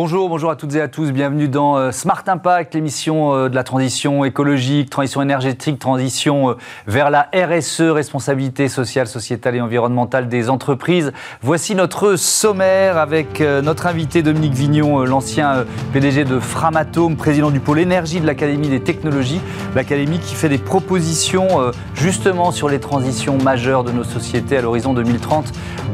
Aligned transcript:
Bonjour, 0.00 0.28
bonjour 0.28 0.48
à 0.48 0.54
toutes 0.54 0.76
et 0.76 0.80
à 0.80 0.86
tous. 0.86 1.10
Bienvenue 1.10 1.48
dans 1.48 1.76
euh, 1.76 1.90
Smart 1.90 2.22
Impact, 2.24 2.72
l'émission 2.76 3.34
euh, 3.34 3.48
de 3.48 3.56
la 3.56 3.64
transition 3.64 4.24
écologique, 4.24 4.90
transition 4.90 5.22
énergétique, 5.22 5.80
transition 5.80 6.50
euh, 6.50 6.54
vers 6.86 7.10
la 7.10 7.28
RSE, 7.34 7.80
responsabilité 7.80 8.68
sociale, 8.68 9.08
sociétale 9.08 9.56
et 9.56 9.60
environnementale 9.60 10.28
des 10.28 10.50
entreprises. 10.50 11.12
Voici 11.42 11.74
notre 11.74 12.14
sommaire 12.14 12.96
avec 12.96 13.40
notre 13.40 13.88
invité 13.88 14.22
Dominique 14.22 14.52
Vignon, 14.52 15.02
l'ancien 15.04 15.64
PDG 15.92 16.22
de 16.24 16.38
Framatome, 16.38 17.16
président 17.16 17.50
du 17.50 17.58
pôle 17.58 17.80
énergie 17.80 18.20
de 18.20 18.26
l'Académie 18.26 18.68
des 18.68 18.78
technologies. 18.80 19.40
L'Académie 19.74 20.20
qui 20.20 20.36
fait 20.36 20.48
des 20.48 20.58
propositions 20.58 21.72
justement 21.94 22.52
sur 22.52 22.68
les 22.68 22.78
transitions 22.78 23.36
majeures 23.38 23.82
de 23.82 23.90
nos 23.90 24.04
sociétés 24.04 24.58
à 24.58 24.62
l'horizon 24.62 24.94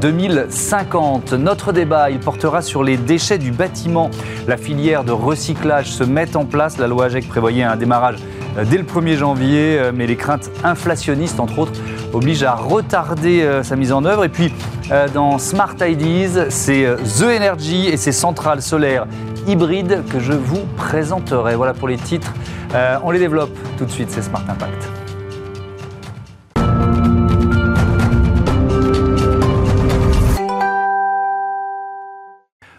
2030-2050. 0.02 1.36
Notre 1.36 1.72
débat, 1.72 2.10
il 2.10 2.18
portera 2.18 2.60
sur 2.60 2.82
les 2.82 2.98
déchets 2.98 3.38
du 3.38 3.50
bâtiment 3.50 3.93
la 4.46 4.56
filière 4.56 5.04
de 5.04 5.12
recyclage 5.12 5.92
se 5.92 6.04
met 6.04 6.36
en 6.36 6.44
place. 6.44 6.78
La 6.78 6.86
loi 6.86 7.06
AGEC 7.06 7.28
prévoyait 7.28 7.62
un 7.62 7.76
démarrage 7.76 8.16
euh, 8.58 8.64
dès 8.64 8.78
le 8.78 8.84
1er 8.84 9.16
janvier, 9.16 9.78
euh, 9.78 9.92
mais 9.94 10.06
les 10.06 10.16
craintes 10.16 10.50
inflationnistes, 10.62 11.40
entre 11.40 11.58
autres, 11.58 11.72
obligent 12.12 12.44
à 12.44 12.54
retarder 12.54 13.42
euh, 13.42 13.62
sa 13.62 13.76
mise 13.76 13.92
en 13.92 14.04
œuvre. 14.04 14.24
Et 14.24 14.28
puis, 14.28 14.52
dans 15.14 15.38
Smart 15.38 15.76
Ideas, 15.80 16.50
c'est 16.50 16.84
The 17.18 17.22
Energy 17.22 17.88
et 17.88 17.96
ses 17.96 18.12
centrales 18.12 18.60
solaires 18.60 19.06
hybrides 19.46 20.02
que 20.10 20.20
je 20.20 20.34
vous 20.34 20.60
présenterai. 20.76 21.56
Voilà 21.56 21.72
pour 21.72 21.88
les 21.88 21.96
titres. 21.96 22.34
On 23.02 23.10
les 23.10 23.18
développe 23.18 23.56
tout 23.78 23.86
de 23.86 23.90
suite, 23.90 24.10
c'est 24.10 24.20
Smart 24.20 24.44
Impact. 24.46 25.03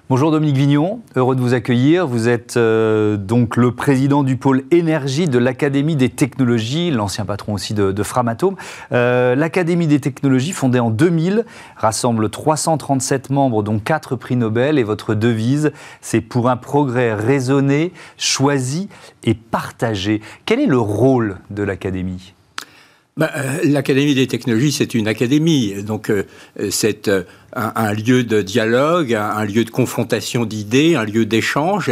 Bonjour 0.08 0.30
Dominique 0.30 0.58
Vignon, 0.58 1.02
heureux 1.16 1.36
de 1.36 1.42
vous 1.42 1.56
accueillir. 1.56 2.06
Vous 2.06 2.30
êtes 2.30 2.58
euh, 2.58 3.18
donc 3.18 3.58
le 3.58 3.72
président 3.72 4.22
du 4.22 4.38
pôle 4.38 4.66
énergie 4.70 5.28
de 5.28 5.40
l'Académie 5.40 5.96
des 5.96 6.10
technologies, 6.10 6.92
l'ancien 6.92 7.26
patron 7.26 7.54
aussi 7.54 7.74
de, 7.74 8.04
Framatome. 8.04 8.56
Euh, 8.92 9.34
L'Académie 9.34 9.88
des 9.88 10.00
technologies, 10.00 10.52
fondée 10.52 10.78
en 10.78 10.92
2000, 10.92 11.44
rassemble 11.76 12.30
337 12.30 13.32
membres, 13.32 13.64
dont 13.64 13.80
4 13.80 14.16
prix 14.16 14.36
Nobel. 14.36 14.78
Et 14.78 14.84
votre 14.84 15.16
devise, 15.16 15.72
c'est 16.02 16.22
pour 16.22 16.50
un 16.50 16.58
progrès 16.58 17.16
raisonné, 17.16 17.92
choisi 18.16 18.90
et 19.24 19.34
partagé. 19.34 20.22
Quel 20.46 20.60
est 20.60 20.68
le 20.68 20.78
rôle 20.78 21.38
de 21.50 21.64
l'Académie? 21.64 22.35
Bah, 23.18 23.32
euh, 23.38 23.60
L'Académie 23.64 24.14
des 24.14 24.28
technologies, 24.28 24.74
c'est 24.74 24.94
une 24.94 25.08
académie, 25.08 25.84
donc 25.84 26.10
euh, 26.10 26.26
c'est 26.70 27.08
euh, 27.08 27.24
un, 27.54 27.94
lieu 27.94 28.24
de 28.26 28.42
dialogue, 28.42 29.14
un, 29.14 29.46
lieu 29.46 29.64
de 29.64 29.70
confrontation 29.70 30.46
d'idées, 30.46 30.96
un 30.96 31.06
lieu 31.06 31.26
d'échange, 31.26 31.92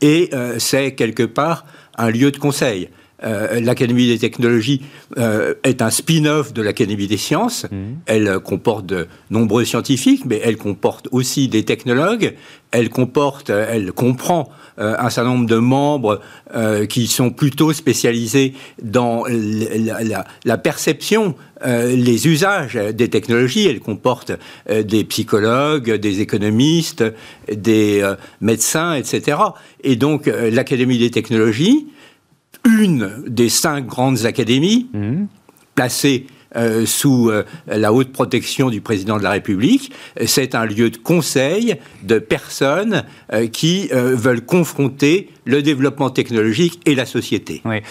et 0.00 0.30
c'est 0.58 0.94
quelque 0.94 1.22
part 1.22 1.64
un 1.96 2.10
lieu 2.10 2.32
de 2.32 2.38
conseil. 2.38 2.88
L'Académie 3.24 4.06
des 4.06 4.18
technologies 4.18 4.82
est 5.16 5.82
un 5.82 5.90
spin-off 5.90 6.52
de 6.52 6.62
l'Académie 6.62 7.06
des 7.06 7.16
sciences. 7.16 7.64
Mmh. 7.64 7.76
Elle 8.06 8.38
comporte 8.40 8.86
de 8.86 9.06
nombreux 9.30 9.64
scientifiques, 9.64 10.24
mais 10.26 10.40
elle 10.44 10.56
comporte 10.56 11.08
aussi 11.10 11.48
des 11.48 11.64
technologues. 11.64 12.34
Elle 12.70 12.90
comporte, 12.90 13.50
elle 13.50 13.92
comprend 13.92 14.50
euh, 14.80 14.96
un 14.98 15.08
certain 15.08 15.30
nombre 15.30 15.46
de 15.46 15.58
membres 15.58 16.20
euh, 16.56 16.86
qui 16.86 17.06
sont 17.06 17.30
plutôt 17.30 17.72
spécialisés 17.72 18.54
dans 18.82 19.24
la, 19.28 20.58
perception, 20.58 21.36
euh, 21.64 21.94
les 21.94 22.26
usages 22.26 22.74
des 22.74 23.08
technologies. 23.08 23.68
Elle 23.68 23.78
comporte 23.78 24.32
des 24.68 25.04
psychologues, 25.04 25.92
des 25.92 26.20
économistes, 26.20 27.04
des 27.52 28.02
médecins, 28.40 28.94
etc. 28.94 29.38
Et 29.84 29.94
donc 29.94 30.26
l'Académie 30.26 30.98
des 30.98 31.12
technologies, 31.12 31.86
une 32.64 33.24
des 33.26 33.48
cinq 33.48 33.86
grandes 33.86 34.24
académies, 34.26 34.88
mmh. 34.92 35.24
placée 35.74 36.26
euh, 36.56 36.86
sous 36.86 37.30
euh, 37.30 37.44
la 37.66 37.92
haute 37.92 38.12
protection 38.12 38.70
du 38.70 38.80
président 38.80 39.18
de 39.18 39.22
la 39.24 39.30
République. 39.30 39.92
C'est 40.24 40.54
un 40.54 40.64
lieu 40.64 40.90
de 40.90 40.96
conseil 40.96 41.76
de 42.02 42.18
personnes 42.20 43.02
euh, 43.32 43.48
qui 43.48 43.88
veulent 43.92 44.44
confronter 44.44 45.30
le 45.44 45.62
développement 45.62 46.10
technologique 46.10 46.80
et 46.86 46.94
la 46.94 47.06
société. 47.06 47.60
Oui. 47.64 47.82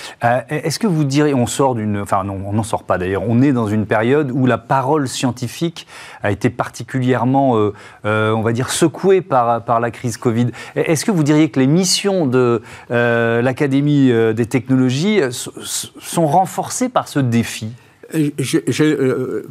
Est-ce 0.49 0.79
que 0.79 0.87
vous 0.87 1.03
diriez, 1.03 1.33
on 1.33 1.45
sort 1.45 1.75
d'une, 1.75 1.99
enfin 1.99 2.23
non, 2.23 2.39
on 2.45 2.53
n'en 2.53 2.63
sort 2.63 2.83
pas 2.83 2.97
d'ailleurs, 2.97 3.23
on 3.27 3.41
est 3.41 3.51
dans 3.51 3.67
une 3.67 3.85
période 3.85 4.31
où 4.31 4.45
la 4.45 4.57
parole 4.57 5.07
scientifique 5.07 5.85
a 6.23 6.31
été 6.31 6.49
particulièrement, 6.49 7.71
on 8.03 8.41
va 8.41 8.53
dire, 8.53 8.71
secouée 8.71 9.21
par 9.21 9.79
la 9.79 9.91
crise 9.91 10.17
Covid? 10.17 10.47
Est-ce 10.75 11.05
que 11.05 11.11
vous 11.11 11.23
diriez 11.23 11.49
que 11.49 11.59
les 11.59 11.67
missions 11.67 12.25
de 12.25 12.61
l'Académie 12.89 14.11
des 14.33 14.45
technologies 14.45 15.19
sont 15.29 16.27
renforcées 16.27 16.89
par 16.89 17.07
ce 17.07 17.19
défi? 17.19 17.67
Euh, 18.15 19.41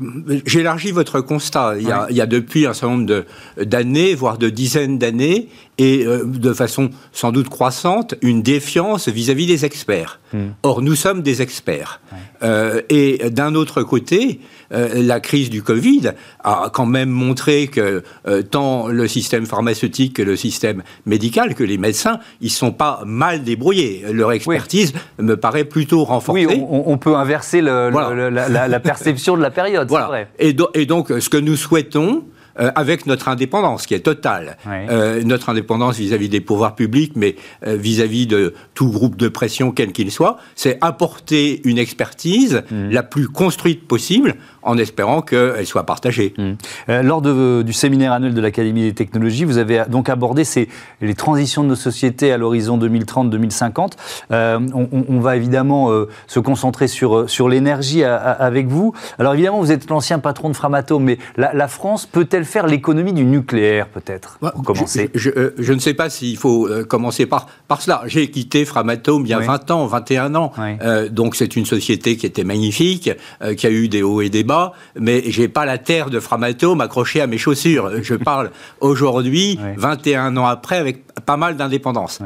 j'élargis 0.46 0.92
votre 0.92 1.20
constat. 1.20 1.74
Il 1.78 1.86
y, 1.86 1.90
a, 1.90 2.06
il 2.10 2.16
y, 2.16 2.20
a, 2.20 2.26
depuis 2.26 2.66
un 2.66 2.74
certain 2.74 2.96
nombre 2.96 3.24
d'années, 3.60 4.14
voire 4.14 4.38
de 4.38 4.48
dizaines 4.50 4.98
d'années, 4.98 5.48
et 5.78 6.04
euh, 6.06 6.24
de 6.24 6.52
façon 6.52 6.90
sans 7.12 7.32
doute 7.32 7.48
croissante, 7.48 8.14
une 8.22 8.42
défiance 8.42 9.08
vis-à-vis 9.08 9.46
des 9.46 9.64
experts. 9.64 10.20
Hmm. 10.32 10.50
Or, 10.62 10.82
nous 10.82 10.94
sommes 10.94 11.22
des 11.22 11.42
experts. 11.42 12.00
Euh, 12.42 12.82
et 12.88 13.30
d'un 13.30 13.54
autre 13.54 13.82
côté, 13.82 14.40
la 14.70 15.20
crise 15.20 15.50
du 15.50 15.62
Covid 15.62 16.12
a 16.42 16.70
quand 16.72 16.86
même 16.86 17.10
montré 17.10 17.66
que 17.66 18.02
tant 18.50 18.88
le 18.88 19.06
système 19.06 19.44
pharmaceutique 19.44 20.14
que 20.14 20.22
le 20.22 20.34
système 20.34 20.82
médical, 21.04 21.54
que 21.54 21.62
les 21.62 21.76
médecins, 21.76 22.20
ils 22.40 22.50
sont 22.50 22.72
pas 22.72 23.02
mal 23.04 23.44
débrouillés. 23.44 24.02
Leur 24.10 24.32
expertise 24.32 24.94
me 25.18 25.36
paraît 25.36 25.64
plutôt 25.64 26.04
renforcée. 26.04 26.46
Oui, 26.46 26.62
on, 26.70 26.96
peut 26.96 27.16
inverser 27.16 27.60
le, 27.60 27.90
la, 27.90 28.80
perception 28.80 29.36
de 29.36 29.42
la 29.42 29.50
période. 29.50 29.88
Voilà. 29.88 30.06
Vrai. 30.06 30.28
Et, 30.38 30.56
et, 30.72 30.86
donc, 30.86 31.12
ce 31.18 31.28
que 31.28 31.36
nous 31.36 31.56
souhaitons, 31.56 32.24
euh, 32.60 32.70
avec 32.74 33.06
notre 33.06 33.28
indépendance 33.28 33.86
qui 33.86 33.94
est 33.94 34.00
totale. 34.00 34.56
Euh, 34.66 35.22
notre 35.24 35.48
indépendance 35.48 35.96
vis-à-vis 35.96 36.28
des 36.28 36.40
pouvoirs 36.40 36.74
publics, 36.74 37.12
mais 37.16 37.36
euh, 37.66 37.76
vis-à-vis 37.76 38.26
de 38.26 38.54
tout 38.74 38.90
groupe 38.90 39.16
de 39.16 39.28
pression, 39.28 39.72
quel 39.72 39.92
qu'il 39.92 40.10
soit, 40.10 40.38
c'est 40.54 40.78
apporter 40.80 41.62
une 41.64 41.78
expertise 41.78 42.62
mmh. 42.70 42.90
la 42.90 43.02
plus 43.02 43.28
construite 43.28 43.86
possible 43.86 44.36
en 44.62 44.78
espérant 44.78 45.22
qu'elle 45.22 45.66
soit 45.66 45.84
partagée. 45.84 46.34
Mmh. 46.38 47.00
lors 47.02 47.22
de, 47.22 47.62
du 47.62 47.72
séminaire 47.72 48.12
annuel 48.12 48.34
de 48.34 48.40
l'Académie 48.40 48.82
des 48.82 48.94
technologies, 48.94 49.44
vous 49.44 49.58
avez 49.58 49.84
donc 49.88 50.08
abordé 50.08 50.44
ces, 50.44 50.68
les 51.00 51.14
transitions 51.14 51.62
de 51.62 51.68
nos 51.68 51.74
sociétés 51.74 52.32
à 52.32 52.38
l'horizon 52.38 52.78
2030-2050. 52.78 53.92
On, 54.30 54.88
on, 55.08 55.20
va 55.20 55.36
évidemment 55.36 55.90
se 56.26 56.40
concentrer 56.40 56.88
sur, 56.88 57.28
sur 57.28 57.48
l'énergie 57.48 58.04
avec 58.04 58.68
vous. 58.68 58.92
Alors 59.18 59.34
évidemment, 59.34 59.60
vous 59.60 59.72
êtes 59.72 59.88
l'ancien 59.90 60.18
patron 60.18 60.48
de 60.48 60.54
Framatome, 60.54 61.04
mais 61.04 61.18
la, 61.36 61.52
la 61.52 61.68
France 61.68 62.06
peut-elle 62.06 62.44
faire 62.44 62.66
l'économie 62.66 63.12
du 63.12 63.24
nucléaire, 63.24 63.88
peut-être, 63.88 64.38
pour 64.38 64.62
commencer? 64.62 65.10
euh, 65.14 65.54
je, 65.58 65.72
ne 65.72 65.78
sais 65.78 65.94
pas 65.94 66.10
s'il 66.10 66.36
faut 66.36 66.66
euh, 66.66 66.84
commencer 66.84 67.26
par, 67.26 67.46
par 67.68 67.82
cela. 67.82 68.02
J'ai 68.06 68.30
quitté 68.30 68.64
Framatome 68.64 69.24
il 69.26 69.30
y 69.30 69.34
a 69.34 69.38
20 69.38 69.70
ans, 69.70 69.86
21 69.86 70.34
ans. 70.34 70.52
Euh, 70.58 71.08
donc 71.08 71.36
c'est 71.36 71.56
une 71.56 71.66
société 71.66 72.16
qui 72.16 72.26
était 72.26 72.44
magnifique, 72.44 73.10
qui 73.56 73.66
a 73.66 73.70
eu 73.70 73.88
des 73.88 74.02
hauts 74.02 74.20
et 74.20 74.30
des 74.30 74.44
bas, 74.44 74.51
mais 74.98 75.22
j'ai 75.26 75.48
pas 75.48 75.64
la 75.64 75.78
terre 75.78 76.10
de 76.10 76.20
Framatome 76.20 76.80
accrochée 76.80 77.20
à 77.20 77.26
mes 77.26 77.38
chaussures. 77.38 78.02
Je 78.02 78.14
parle 78.14 78.50
aujourd'hui, 78.80 79.58
21 79.76 80.36
ans 80.36 80.46
après, 80.46 80.76
avec 80.76 81.04
pas 81.26 81.36
mal 81.36 81.56
d'indépendance. 81.56 82.20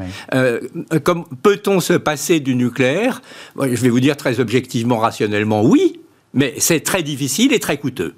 comme 1.03 1.25
peut-on 1.43 1.79
se 1.79 1.93
passer 1.93 2.39
du 2.39 2.55
nucléaire? 2.55 3.21
Je 3.59 3.81
vais 3.81 3.89
vous 3.89 3.99
dire 3.99 4.17
très 4.17 4.39
objectivement, 4.39 4.97
rationnellement, 4.97 5.63
oui, 5.63 6.01
mais 6.33 6.53
c'est 6.57 6.81
très 6.81 7.03
difficile 7.03 7.53
et 7.53 7.59
très 7.59 7.77
coûteux. 7.77 8.15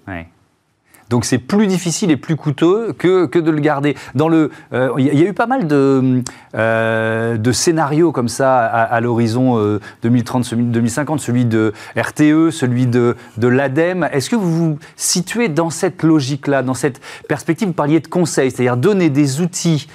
Donc 1.09 1.25
c'est 1.25 1.39
plus 1.39 1.67
difficile 1.67 2.11
et 2.11 2.17
plus 2.17 2.35
coûteux 2.35 2.94
que, 2.94 3.25
que 3.25 3.39
de 3.39 3.50
le 3.50 3.59
garder. 3.59 3.95
Dans 4.13 4.29
le, 4.29 4.51
euh, 4.73 4.94
il 4.97 5.06
y, 5.06 5.23
a 5.23 5.27
eu 5.27 5.33
pas 5.33 5.47
mal 5.47 5.67
de, 5.67 6.21
euh, 6.56 7.38
de 7.38 7.51
scénarios 7.51 8.11
comme 8.11 8.27
ça 8.27 8.65
à, 8.65 9.00
l'horizon 9.01 9.79
2030-2050, 10.03 11.15
euh, 11.15 11.17
celui 11.17 11.45
de 11.45 11.73
RTE, 11.97 12.51
celui 12.51 12.85
de, 12.85 13.15
de 13.38 13.47
l'ADEME. 13.47 14.07
Est-ce 14.11 14.29
que 14.29 14.35
vous 14.35 14.56
vous 14.56 14.79
situez 14.95 15.50
dans 15.50 15.71
cette 15.71 16.03
logique-là, 16.03 16.61
dans 16.61 16.75
cette 16.75 17.01
perspective? 17.27 17.67
Vous 17.67 17.73
parliez 17.73 18.00
de 18.00 18.07
conseil, 18.07 18.51
c'est-à-dire 18.51 18.77
donner 18.77 19.09
des 19.09 19.41
outils 19.41 19.88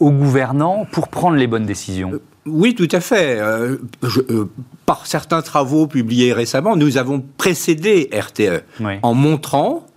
aux 0.00 0.10
gouvernants 0.10 0.86
pour 0.90 1.08
prendre 1.08 1.36
les 1.36 1.46
bonnes 1.46 1.66
décisions. 1.66 2.12
Oui, 2.46 2.74
tout 2.74 2.88
à 2.90 3.00
fait. 3.00 3.38
par 4.86 5.06
certains 5.06 5.42
travaux 5.42 5.86
publiés 5.86 6.32
récemment, 6.32 6.74
nous 6.74 6.96
avons 6.96 7.22
précédé 7.36 8.10
RTE 8.12 8.64
en 9.02 9.14
montrant 9.14 9.87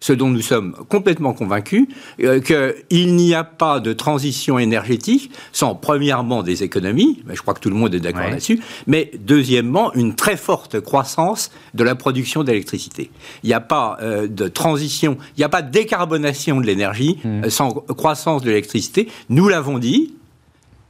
ce 0.00 0.12
dont 0.12 0.28
nous 0.28 0.42
sommes 0.42 0.74
complètement 0.88 1.32
convaincus, 1.32 1.88
euh, 2.22 2.40
qu'il 2.40 3.16
n'y 3.16 3.34
a 3.34 3.44
pas 3.44 3.80
de 3.80 3.92
transition 3.92 4.58
énergétique 4.58 5.32
sans, 5.52 5.74
premièrement, 5.74 6.42
des 6.42 6.62
économies, 6.62 7.22
je 7.32 7.40
crois 7.40 7.54
que 7.54 7.60
tout 7.60 7.70
le 7.70 7.76
monde 7.76 7.94
est 7.94 8.00
d'accord 8.00 8.28
là-dessus, 8.28 8.60
mais 8.86 9.10
deuxièmement, 9.20 9.92
une 9.94 10.14
très 10.14 10.36
forte 10.36 10.80
croissance 10.80 11.50
de 11.74 11.84
la 11.84 11.94
production 11.94 12.44
d'électricité. 12.44 13.10
Il 13.42 13.48
n'y 13.48 13.54
a 13.54 13.60
pas 13.60 13.98
euh, 14.00 14.28
de 14.28 14.48
transition, 14.48 15.18
il 15.36 15.40
n'y 15.40 15.44
a 15.44 15.48
pas 15.48 15.62
de 15.62 15.70
décarbonation 15.70 16.60
de 16.60 16.66
l'énergie 16.66 17.18
mmh. 17.24 17.44
euh, 17.44 17.50
sans 17.50 17.70
croissance 17.70 18.42
de 18.42 18.48
l'électricité. 18.48 19.08
Nous 19.28 19.48
l'avons 19.48 19.78
dit, 19.78 20.14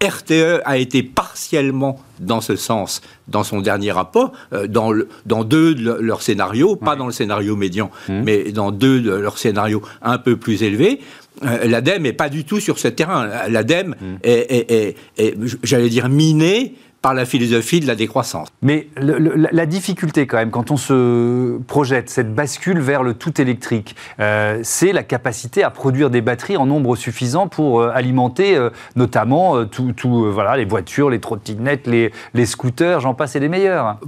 RTE 0.03 0.61
a 0.65 0.77
été 0.79 1.03
partiellement 1.03 2.01
dans 2.21 2.41
ce 2.41 2.57
sens 2.57 3.01
dans 3.27 3.43
son 3.43 3.61
dernier 3.61 3.91
rapport, 3.91 4.33
euh, 4.53 4.67
dans, 4.67 4.93
dans 5.27 5.45
deux 5.45 5.75
de 5.75 5.93
leurs 5.93 6.23
scénarios, 6.23 6.77
pas 6.77 6.97
dans 6.97 7.07
le 7.07 7.13
scénario 7.13 7.57
médian, 7.57 7.91
mmh. 8.09 8.23
mais 8.23 8.53
dans 8.53 8.71
deux 8.71 9.01
de 9.01 9.11
leurs 9.11 9.39
scénarios 9.39 9.83
un 10.03 10.19
peu 10.19 10.37
plus 10.37 10.63
élevés. 10.63 11.01
Euh, 11.45 11.67
L'ADEME 11.67 12.03
n'est 12.03 12.13
pas 12.13 12.29
du 12.29 12.45
tout 12.45 12.61
sur 12.61 12.79
ce 12.79 12.89
terrain. 12.89 13.29
L'ADEME 13.49 13.95
mmh. 14.01 14.17
est, 14.23 14.95
est 15.19 15.37
j'allais 15.63 15.89
dire, 15.89 16.09
minée 16.09 16.75
par 17.03 17.15
la 17.15 17.25
philosophie 17.25 17.81
de 17.81 17.87
la 17.87 17.95
décroissance. 17.95 18.49
Mais 18.61 18.89
la, 18.97 19.67
difficulté 19.67 20.27
quand 20.27 20.39
même, 20.39 20.51
quand 20.51 20.71
on 20.71 20.77
se 20.77 21.59
projette 21.67 22.11
cette 22.11 22.35
bascule 22.35 22.81
vers 22.81 23.03
le 23.03 23.15
tout 23.15 23.41
électrique, 23.41 23.95
euh, 24.19 24.59
c'est 24.63 24.93
la 24.93 25.05
capacité 25.05 25.63
à 25.63 25.71
produire 25.71 26.11
des 26.11 26.21
batteries 26.21 26.57
en 26.57 26.67
nombre 26.67 26.97
suffisant 26.97 27.47
pour 27.47 27.81
euh, 27.81 27.91
alimenter 27.95 28.57
euh, 28.57 28.71
notamment 28.97 29.65
tout, 29.65 29.95
voilà, 30.33 30.57
les 30.57 30.65
voitures, 30.65 31.11
les 31.11 31.21
trottinettes, 31.21 31.87
les, 31.87 32.11
les 32.35 32.47
scooters, 32.47 33.01
j'en 33.01 33.15
passe 33.15 33.37
et 33.37 33.41
les 33.41 33.49
meilleurs. 33.49 33.99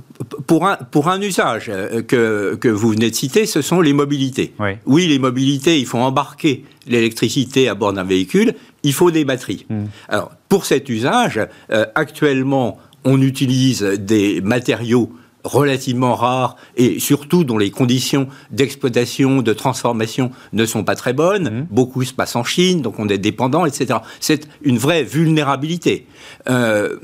Pour 0.46 0.66
un, 0.66 0.76
pour 0.76 1.08
un 1.08 1.20
usage 1.20 1.70
que, 2.08 2.56
que 2.56 2.68
vous 2.68 2.90
venez 2.90 3.10
de 3.10 3.14
citer, 3.14 3.46
ce 3.46 3.62
sont 3.62 3.80
les 3.80 3.92
mobilités. 3.92 4.52
Oui, 4.58 4.70
oui 4.86 5.06
les 5.06 5.18
mobilités, 5.18 5.78
il 5.78 5.86
faut 5.86 5.98
embarquer 5.98 6.64
l'électricité 6.86 7.68
à 7.68 7.74
bord 7.74 7.92
d'un 7.92 8.04
véhicule, 8.04 8.54
il 8.82 8.92
faut 8.92 9.10
des 9.10 9.24
batteries. 9.24 9.66
Hmm. 9.68 9.86
Alors, 10.08 10.32
pour 10.48 10.66
cet 10.66 10.88
usage, 10.88 11.40
euh, 11.70 11.86
actuellement, 11.94 12.78
on 13.04 13.20
utilise 13.20 13.82
des 13.82 14.40
matériaux 14.40 15.12
relativement 15.44 16.14
rares 16.14 16.56
et 16.76 16.98
surtout 16.98 17.44
dont 17.44 17.56
les 17.56 17.70
conditions 17.70 18.28
d'exploitation, 18.50 19.40
de 19.40 19.52
transformation 19.52 20.30
ne 20.52 20.66
sont 20.66 20.84
pas 20.84 20.96
très 20.96 21.12
bonnes. 21.12 21.62
Hmm. 21.62 21.66
Beaucoup 21.70 22.04
se 22.04 22.12
passe 22.12 22.36
en 22.36 22.44
Chine, 22.44 22.82
donc 22.82 22.98
on 22.98 23.08
est 23.08 23.18
dépendant, 23.18 23.64
etc. 23.66 24.00
C'est 24.20 24.48
une 24.62 24.78
vraie 24.78 25.02
vulnérabilité. 25.02 26.06
Euh, 26.48 26.96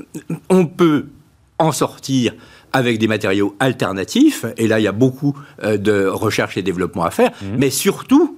on 0.49 0.65
peut 0.65 1.07
en 1.59 1.71
sortir 1.71 2.33
avec 2.73 2.99
des 2.99 3.07
matériaux 3.07 3.55
alternatifs, 3.59 4.45
et 4.57 4.67
là 4.67 4.79
il 4.79 4.83
y 4.83 4.87
a 4.87 4.91
beaucoup 4.91 5.35
euh, 5.63 5.77
de 5.77 6.05
recherche 6.05 6.57
et 6.57 6.61
développement 6.61 7.05
à 7.05 7.11
faire, 7.11 7.31
hmm. 7.41 7.57
mais 7.57 7.69
surtout 7.69 8.37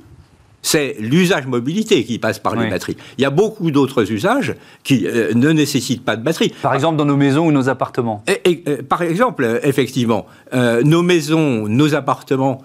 c'est 0.61 0.95
l'usage 0.99 1.47
mobilité 1.47 2.03
qui 2.03 2.19
passe 2.19 2.39
par 2.39 2.55
les 2.55 2.69
batteries. 2.69 2.97
Il 3.17 3.21
y 3.21 3.25
a 3.25 3.29
beaucoup 3.29 3.71
d'autres 3.71 4.11
usages 4.11 4.55
qui 4.83 5.07
euh, 5.07 5.33
ne 5.33 5.51
nécessitent 5.51 6.03
pas 6.03 6.15
de 6.15 6.23
batterie. 6.23 6.53
Par 6.61 6.73
exemple, 6.73 6.97
dans 6.97 7.05
nos 7.05 7.15
maisons 7.15 7.47
ou 7.47 7.51
nos 7.51 7.69
appartements 7.69 8.23
et, 8.27 8.63
euh, 8.67 8.81
Par 8.87 9.01
exemple, 9.01 9.59
effectivement, 9.63 10.25
euh, 10.53 10.81
nos 10.83 11.01
maisons, 11.01 11.67
nos 11.67 11.95
appartements, 11.95 12.61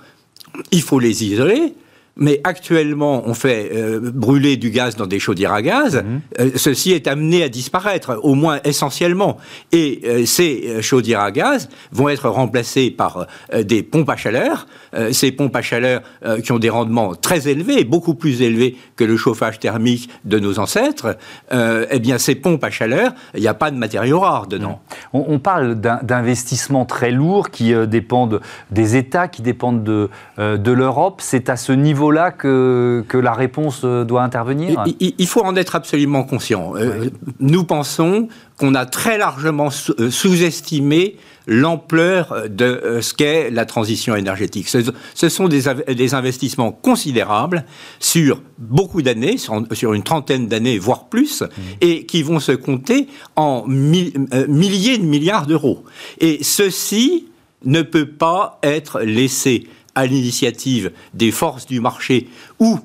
il 0.72 0.82
faut 0.82 0.98
les 0.98 1.24
isoler. 1.24 1.74
Mais 2.16 2.40
actuellement, 2.44 3.22
on 3.26 3.34
fait 3.34 3.70
euh, 3.74 4.12
brûler 4.14 4.56
du 4.56 4.70
gaz 4.70 4.94
dans 4.94 5.06
des 5.06 5.18
chaudières 5.18 5.52
à 5.52 5.62
gaz. 5.62 5.96
Mhm. 5.96 6.20
Euh, 6.38 6.50
ceci 6.54 6.92
est 6.92 7.08
amené 7.08 7.42
à 7.42 7.48
disparaître, 7.48 8.20
au 8.22 8.34
moins 8.34 8.60
essentiellement. 8.64 9.38
Et 9.72 10.00
euh, 10.04 10.24
ces 10.24 10.80
chaudières 10.80 11.20
à 11.20 11.32
gaz 11.32 11.68
vont 11.90 12.08
être 12.08 12.28
remplacées 12.28 12.90
par 12.90 13.26
des 13.54 13.82
pompes 13.82 14.08
à 14.08 14.16
chaleur. 14.16 14.66
ces 15.12 15.32
pompes 15.32 15.54
à 15.56 15.62
chaleur 15.62 16.02
qui 16.42 16.52
ont 16.52 16.58
des 16.58 16.70
rendements 16.70 17.14
très 17.14 17.48
élevés, 17.48 17.84
beaucoup 17.84 18.14
plus 18.14 18.42
élevés 18.42 18.76
que 18.96 19.04
le 19.04 19.16
chauffage 19.16 19.58
thermique 19.58 20.08
de 20.24 20.38
nos 20.38 20.58
ancêtres. 20.58 21.16
eh 21.52 21.98
bien, 21.98 22.18
ces 22.18 22.34
pompes 22.34 22.62
à 22.64 22.70
chaleur, 22.70 23.12
il 23.34 23.40
n'y 23.40 23.48
a 23.48 23.54
pas 23.54 23.70
de 23.70 23.76
matériaux 23.76 24.20
rares 24.20 24.46
dedans. 24.46 24.80
On, 25.12 25.24
on, 25.28 25.38
parle 25.38 25.74
d'investissements 25.76 26.84
très 26.84 27.10
lourds 27.10 27.50
qui 27.50 27.74
dépendent 27.86 28.40
des 28.70 28.96
États, 28.96 29.28
qui 29.28 29.42
dépendent 29.42 29.84
de, 29.84 30.08
de 30.38 30.72
l'Europe. 30.72 31.20
C'est 31.20 31.48
à 31.48 31.56
ce 31.56 31.72
niveau 31.72 32.03
là 32.10 32.30
que, 32.30 33.04
que 33.08 33.18
la 33.18 33.32
réponse 33.32 33.82
euh, 33.84 34.04
doit 34.04 34.22
intervenir 34.22 34.84
il, 35.00 35.26
faut 35.26 35.42
en 35.42 35.56
être 35.56 35.74
absolument 35.74 36.24
conscient. 36.24 36.74
Euh, 36.76 37.10
nous 37.40 37.64
pensons 37.64 38.28
qu'on 38.58 38.74
a 38.74 38.86
très 38.86 39.18
largement 39.18 39.68
euh, 39.98 40.10
sous-estimé 40.10 41.16
l'ampleur 41.46 42.44
de 42.48 43.00
ce 43.02 43.12
qu'est 43.12 43.50
la 43.50 43.66
transition 43.66 44.16
énergétique. 44.16 44.66
Ce, 44.68 45.28
sont 45.28 45.46
des, 45.46 45.64
des, 45.94 46.14
investissements 46.14 46.72
considérables 46.72 47.66
sur 48.00 48.40
beaucoup 48.56 49.02
d'années, 49.02 49.36
sur, 49.36 49.92
une 49.92 50.02
trentaine 50.02 50.46
d'années, 50.46 50.78
voire 50.78 51.08
plus, 51.08 51.42
mmh. 51.42 51.46
et 51.82 52.06
qui 52.06 52.22
vont 52.22 52.40
se 52.40 52.52
compter 52.52 53.08
en 53.36 53.64
milliers 53.66 54.96
de 54.96 55.04
milliards 55.04 55.46
d'euros. 55.46 55.84
Et 56.18 56.42
ceci 56.42 57.26
ne 57.64 57.82
peut 57.82 58.08
pas 58.08 58.58
être 58.62 59.00
laissé 59.00 59.66
à 59.94 60.06
l'initiative 60.06 60.92
des 61.12 61.30
forces 61.30 61.66
du 61.66 61.80
marché 61.80 62.28
ou 62.58 62.78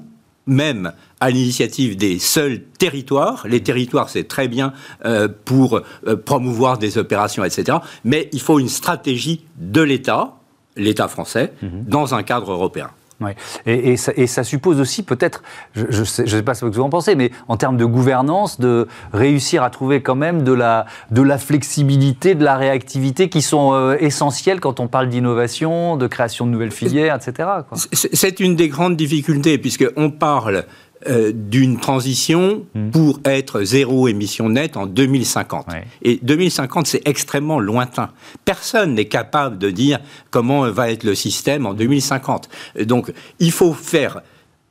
même 0.45 0.93
à 1.19 1.29
l'initiative 1.29 1.95
des 1.95 2.19
seuls 2.19 2.61
territoires. 2.79 3.45
Les 3.47 3.61
territoires, 3.61 4.09
c'est 4.09 4.27
très 4.27 4.47
bien 4.47 4.73
euh, 5.05 5.27
pour 5.45 5.81
euh, 6.07 6.15
promouvoir 6.15 6.77
des 6.77 6.97
opérations, 6.97 7.43
etc. 7.43 7.77
Mais 8.03 8.29
il 8.31 8.41
faut 8.41 8.59
une 8.59 8.69
stratégie 8.69 9.41
de 9.57 9.81
l'État, 9.81 10.37
l'État 10.75 11.07
français, 11.07 11.53
mhm. 11.61 11.85
dans 11.87 12.15
un 12.15 12.23
cadre 12.23 12.51
européen. 12.51 12.89
Ouais. 13.21 13.35
Et, 13.65 13.97
ça, 13.97 14.43
suppose 14.43 14.79
aussi 14.79 15.03
peut-être, 15.03 15.43
je 15.75 15.99
ne 15.99 16.05
sais, 16.05 16.43
pas 16.43 16.53
ce 16.53 16.65
que 16.65 16.71
vous 16.71 16.79
en 16.79 16.89
pensez, 16.89 17.15
mais 17.15 17.31
en 17.47 17.57
termes 17.57 17.75
de 17.75 17.85
gouvernance, 17.85 18.59
de 18.59 18.87
réussir 19.11 19.63
à 19.63 19.69
trouver 19.69 20.01
quand 20.01 20.15
même 20.15 20.43
de 20.43 20.53
la, 20.53 20.85
de 21.11 21.21
la 21.21 21.37
flexibilité, 21.37 22.35
de 22.35 22.45
la 22.45 22.55
réactivité 22.55 23.27
qui 23.27 23.41
sont 23.41 23.73
euh, 23.73 23.97
essentielles 23.99 24.61
quand 24.61 24.79
on 24.79 24.87
parle 24.87 25.09
d'innovation, 25.09 25.97
de 25.97 26.07
création 26.07 26.45
de 26.45 26.51
nouvelles 26.51 26.71
filières, 26.71 27.15
etc. 27.15 27.49
C'est 27.73 28.39
une 28.39 28.55
des 28.55 28.69
grandes 28.69 28.95
difficultés, 28.95 29.57
puisqu'on 29.57 30.11
parle 30.11 30.65
euh, 31.07 31.31
d'une 31.33 31.79
transition 31.79 32.65
hmm. 32.75 32.89
pour 32.91 33.19
être 33.23 33.63
zéro 33.63 34.07
émission 34.07 34.49
nette 34.49 34.75
en 34.75 34.85
2050. 34.85 35.67
Et 36.01 36.19
2050, 36.21 36.87
c'est 36.87 37.07
extrêmement 37.07 37.59
lointain. 37.59 38.09
Personne 38.43 38.95
n'est 38.95 39.05
capable 39.05 39.57
de 39.57 39.69
dire 39.71 39.99
comment 40.29 40.69
va 40.69 40.91
être 40.91 41.05
le 41.05 41.15
système 41.15 41.65
en 41.65 41.73
2050. 41.73 42.49
Donc, 42.81 43.13
il 43.39 43.51
faut 43.51 43.73
faire 43.73 44.21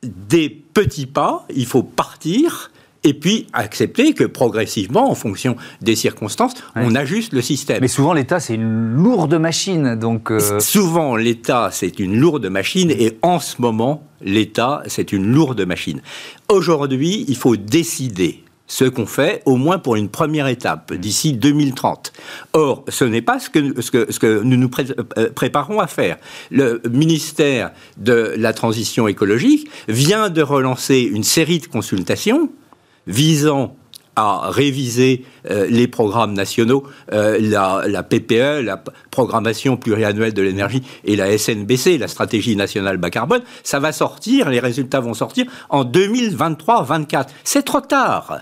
des 0.03 0.49
petits 0.49 1.07
pas, 1.07 1.45
il 1.53 1.65
faut 1.65 1.83
partir, 1.83 2.71
et 3.03 3.13
puis 3.13 3.47
accepter 3.53 4.13
que 4.13 4.23
progressivement, 4.23 5.09
en 5.09 5.15
fonction 5.15 5.55
des 5.81 5.95
circonstances, 5.95 6.53
on 6.75 6.95
ajuste 6.95 7.33
le 7.33 7.41
système. 7.41 7.79
Mais 7.81 7.87
souvent, 7.87 8.13
l'État, 8.13 8.39
c'est 8.39 8.55
une 8.55 8.93
lourde 8.93 9.35
machine. 9.35 9.95
Donc 9.95 10.31
euh, 10.31 10.59
Souvent, 10.59 11.15
l'État, 11.15 11.69
c'est 11.71 11.99
une 11.99 12.19
lourde 12.19 12.45
machine, 12.47 12.91
et 12.91 13.17
en 13.21 13.39
ce 13.39 13.61
moment, 13.61 14.03
l'État, 14.21 14.83
c'est 14.87 15.11
une 15.13 15.31
lourde 15.31 15.61
machine. 15.61 16.01
Aujourd'hui, 16.49 17.25
il 17.27 17.37
faut 17.37 17.55
décider 17.55 18.43
ce 18.69 18.85
qu'on 18.85 19.07
fait, 19.07 19.41
au 19.45 19.55
moins 19.55 19.79
pour 19.79 19.95
une 19.95 20.09
première 20.09 20.47
étape, 20.47 20.93
d'ici 20.93 21.33
2030. 21.33 22.13
Or, 22.53 22.85
ce 22.87 23.03
n'est 23.03 23.23
pas 23.23 23.39
ce 23.39 23.49
que, 23.49 23.81
ce, 23.81 23.91
que, 23.91 24.11
ce 24.11 24.19
que, 24.19 24.41
nous 24.43 24.57
nous 24.57 24.69
euh, 25.17 25.29
préparons 25.31 25.79
à 25.79 25.87
faire. 25.87 26.17
Le 26.51 26.81
ministère 26.89 27.71
de 27.97 28.35
la 28.37 28.53
Transition 28.53 29.07
écologique 29.07 29.69
vient 29.87 30.29
de 30.29 30.43
relancer 30.43 30.99
une 30.99 31.23
série 31.23 31.59
de 31.59 31.65
consultations 31.65 32.51
visant 33.09 33.75
à 34.15 34.49
réviser 34.49 35.25
euh, 35.49 35.67
les 35.69 35.87
programmes 35.87 36.33
nationaux, 36.33 36.83
euh, 37.13 37.37
la, 37.39 38.03
PPE, 38.03 38.61
la 38.63 38.81
programmation 39.11 39.77
pluriannuelle 39.77 40.33
de 40.33 40.41
l'énergie, 40.41 40.83
et 41.05 41.15
la 41.15 41.37
SNBC, 41.37 41.97
la 41.97 42.07
stratégie 42.07 42.55
nationale 42.55 42.97
bas 42.97 43.09
carbone, 43.09 43.41
ça 43.63 43.79
va 43.79 43.91
sortir, 43.91 44.49
les 44.49 44.59
résultats 44.59 44.99
vont 44.99 45.13
sortir 45.13 45.45
en 45.69 45.85
2023-24. 45.85 47.27
C'est 47.43 47.63
trop 47.63 47.81
tard. 47.81 48.39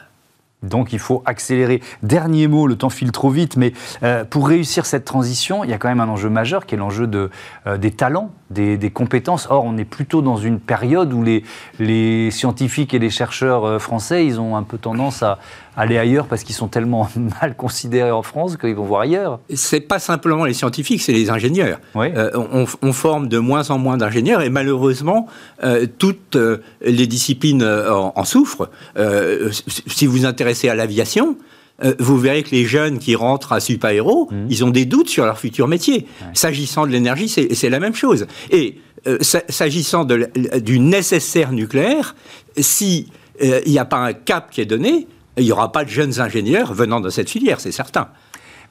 Donc 0.63 0.93
il 0.93 0.99
faut 0.99 1.21
accélérer. 1.25 1.81
Dernier 2.03 2.47
mot, 2.47 2.67
le 2.67 2.75
temps 2.75 2.89
file 2.89 3.11
trop 3.11 3.29
vite, 3.29 3.57
mais 3.57 3.73
euh, 4.03 4.25
pour 4.25 4.47
réussir 4.47 4.85
cette 4.85 5.05
transition, 5.05 5.63
il 5.63 5.69
y 5.69 5.73
a 5.73 5.77
quand 5.77 5.89
même 5.89 5.99
un 5.99 6.09
enjeu 6.09 6.29
majeur 6.29 6.65
qui 6.65 6.75
est 6.75 6.77
l'enjeu 6.77 7.07
de, 7.07 7.29
des 7.77 7.91
talents 7.91 8.31
des, 8.49 8.91
compétences. 8.91 9.47
Or, 9.49 9.65
on 9.65 9.77
est 9.77 9.85
plutôt 9.85 10.21
dans 10.21 10.37
une 10.37 10.59
période 10.59 11.13
où 11.13 11.23
les, 11.23 11.43
les 11.79 12.31
scientifiques 12.31 12.93
et 12.93 12.99
les 12.99 13.09
chercheurs 13.09 13.65
euh, 13.65 13.79
français, 13.79 14.25
ils 14.25 14.39
ont 14.39 14.55
un 14.55 14.63
peu 14.63 14.77
tendance 14.77 15.23
à 15.23 15.39
aller 15.77 15.97
ailleurs 15.97 16.25
parce 16.27 16.43
qu'ils 16.43 16.55
sont 16.55 16.67
tellement 16.67 17.07
mal 17.41 17.55
considérés 17.55 18.11
en 18.11 18.23
France 18.23 18.57
qu'ils 18.57 18.75
vont 18.75 18.83
voir 18.83 19.01
ailleurs. 19.01 19.39
C'est 19.53 19.79
pas 19.79 19.99
simplement 19.99 20.43
les 20.43 20.53
scientifiques, 20.53 21.01
c'est 21.01 21.13
les 21.13 21.29
ingénieurs. 21.29 21.79
Euh, 21.95 22.31
on, 22.81 22.93
forme 22.93 23.27
de 23.27 23.37
moins 23.37 23.69
en 23.69 23.77
moins 23.77 23.97
d'ingénieurs 23.97 24.41
et 24.41 24.49
malheureusement, 24.49 25.27
euh, 25.63 25.85
toutes 25.99 26.37
les 26.81 27.07
disciplines 27.07 27.63
en, 27.63 28.23
souffrent. 28.25 28.69
si 29.87 30.07
vous 30.07 30.11
vous 30.11 30.25
intéressez 30.25 30.67
à 30.67 30.75
l'aviation, 30.75 31.37
euh, 31.83 31.93
vous 31.99 32.17
verrez 32.17 32.41
que 32.41 32.51
les 32.51 32.65
jeunes 32.65 32.97
qui 32.97 33.15
rentrent 33.15 33.51
à 33.53 33.59
Supaéro, 33.59 34.29
mmh. 34.31 34.35
ils 34.49 34.65
ont 34.65 34.71
des 34.71 34.85
doutes 34.85 35.09
sur 35.09 35.25
leur 35.25 35.37
futur 35.37 35.67
métier. 35.67 36.07
S'agissant 36.33 36.87
de 36.87 36.91
l'énergie, 36.91 37.29
c'est 37.29 37.69
la 37.69 37.79
même 37.79 37.93
chose. 37.93 38.25
Et 38.49 38.79
s'agissant 39.21 40.05
du 40.05 40.79
nécessaire 40.79 41.51
nucléaire, 41.51 42.15
si 42.57 43.07
il 43.39 43.71
n'y 43.71 43.77
a 43.79 43.85
pas 43.85 43.99
un 43.99 44.13
cap 44.13 44.49
qui 44.49 44.61
est 44.61 44.65
donné, 44.65 45.07
il 45.37 45.45
n'y 45.45 45.51
aura 45.51 45.71
pas 45.71 45.83
de 45.83 45.89
jeunes 45.89 46.19
ingénieurs 46.19 46.73
venant 46.73 46.99
de 46.99 47.09
cette 47.09 47.29
filière, 47.29 47.59
c'est 47.59 47.71
certain. 47.71 48.09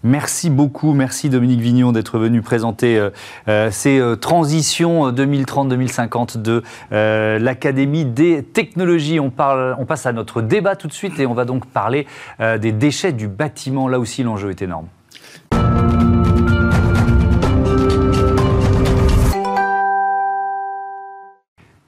Merci 0.02 0.50
beaucoup, 0.50 0.92
merci 0.92 1.30
Dominique 1.30 1.60
Vignon 1.60 1.90
d'être 1.90 2.18
venu 2.18 2.42
présenter 2.42 2.98
euh, 2.98 3.10
euh, 3.48 3.70
ces 3.70 3.98
euh, 3.98 4.14
transitions 4.14 5.10
2030-2050 5.10 6.42
de 6.42 6.62
l'Académie 6.90 8.04
des 8.04 8.42
technologies. 8.42 9.18
On, 9.18 9.30
parle, 9.30 9.74
on 9.78 9.86
passe 9.86 10.06
à 10.06 10.12
notre 10.12 10.42
débat 10.42 10.76
tout 10.76 10.88
de 10.88 10.92
suite 10.92 11.18
et 11.18 11.26
on 11.26 11.34
va 11.34 11.44
donc 11.44 11.66
parler 11.66 12.06
des 12.38 12.72
déchets 12.72 13.12
du 13.12 13.28
bâtiment. 13.28 13.88
Là 13.88 13.98
aussi, 13.98 14.22
l'enjeu 14.22 14.50
est 14.50 14.62
énorme. 14.62 14.86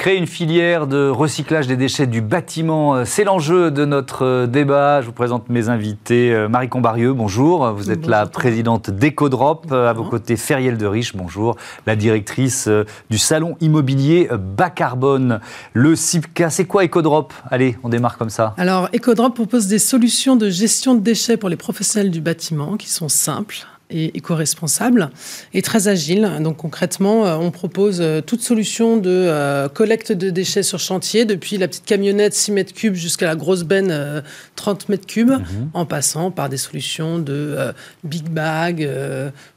Créer 0.09 0.17
une 0.17 0.27
filière 0.27 0.87
de 0.87 1.11
recyclage 1.11 1.67
des 1.67 1.77
déchets 1.77 2.07
du 2.07 2.23
bâtiment, 2.23 2.95
euh, 2.95 3.05
c'est 3.05 3.25
l'enjeu 3.25 3.71
de 3.71 3.85
notre 3.85 4.25
euh, 4.25 4.47
débat. 4.47 5.03
Je 5.03 5.07
vous 5.09 5.13
présente 5.13 5.51
mes 5.51 5.69
invités. 5.69 6.33
Euh, 6.33 6.49
Marie 6.49 6.71
Combarieux, 6.71 7.13
bonjour. 7.13 7.71
Vous 7.73 7.91
êtes 7.91 8.07
la 8.07 8.25
présidente 8.25 8.89
d'EcoDrop. 8.89 9.71
À 9.71 9.93
vos 9.93 10.05
côtés, 10.05 10.37
Feriel 10.37 10.79
de 10.79 10.87
Riche, 10.87 11.15
bonjour. 11.15 11.57
La 11.85 11.95
directrice 11.95 12.71
du 13.11 13.19
salon 13.19 13.59
immobilier 13.61 14.31
bas 14.33 14.71
carbone. 14.71 15.41
Le 15.75 15.95
CIPCA, 15.95 16.49
c'est 16.49 16.65
quoi 16.65 16.85
EcoDrop? 16.85 17.35
Allez, 17.51 17.77
on 17.83 17.91
démarre 17.91 18.17
comme 18.17 18.31
ça. 18.31 18.55
Alors, 18.57 18.89
EcoDrop 18.95 19.35
propose 19.35 19.67
des 19.67 19.79
solutions 19.79 20.37
de 20.37 20.49
gestion 20.49 20.95
de 20.95 21.01
déchets 21.01 21.37
pour 21.37 21.51
les 21.51 21.57
professionnels 21.57 22.11
du 22.11 22.23
bâtiment 22.23 22.79
qui 22.79 22.89
sont 22.89 23.11
simples 23.11 23.67
et 23.91 24.17
éco-responsable 24.17 25.11
et 25.55 25.63
très 25.63 25.89
agile. 25.89 26.31
Donc 26.41 26.59
concrètement, 26.59 27.27
euh, 27.27 27.37
on 27.37 27.51
propose 27.51 28.01
euh, 28.01 28.21
toute 28.21 28.43
solution 28.43 28.97
de 28.97 29.11
euh, 29.11 29.69
collecte 29.69 30.13
de 30.13 30.31
déchets 30.31 30.63
sur 30.63 30.79
chantier, 30.79 31.25
depuis 31.25 31.57
la 31.57 31.69
petite 31.69 31.85
camionnette 31.85 32.35
6 32.35 32.53
mètres 32.53 32.75
cubes 32.75 32.95
jusqu'à 32.95 33.27
la 33.27 33.37
grosse 33.37 33.65
benne 33.65 34.23
30 34.57 34.89
mètres 34.89 35.07
cubes, 35.07 35.31
mhm. 35.31 35.71
en 35.75 35.87
passant 35.87 36.31
par 36.31 36.49
des 36.49 36.57
solutions 36.57 37.19
de 37.19 37.57
big 38.05 38.29
bag, 38.29 38.89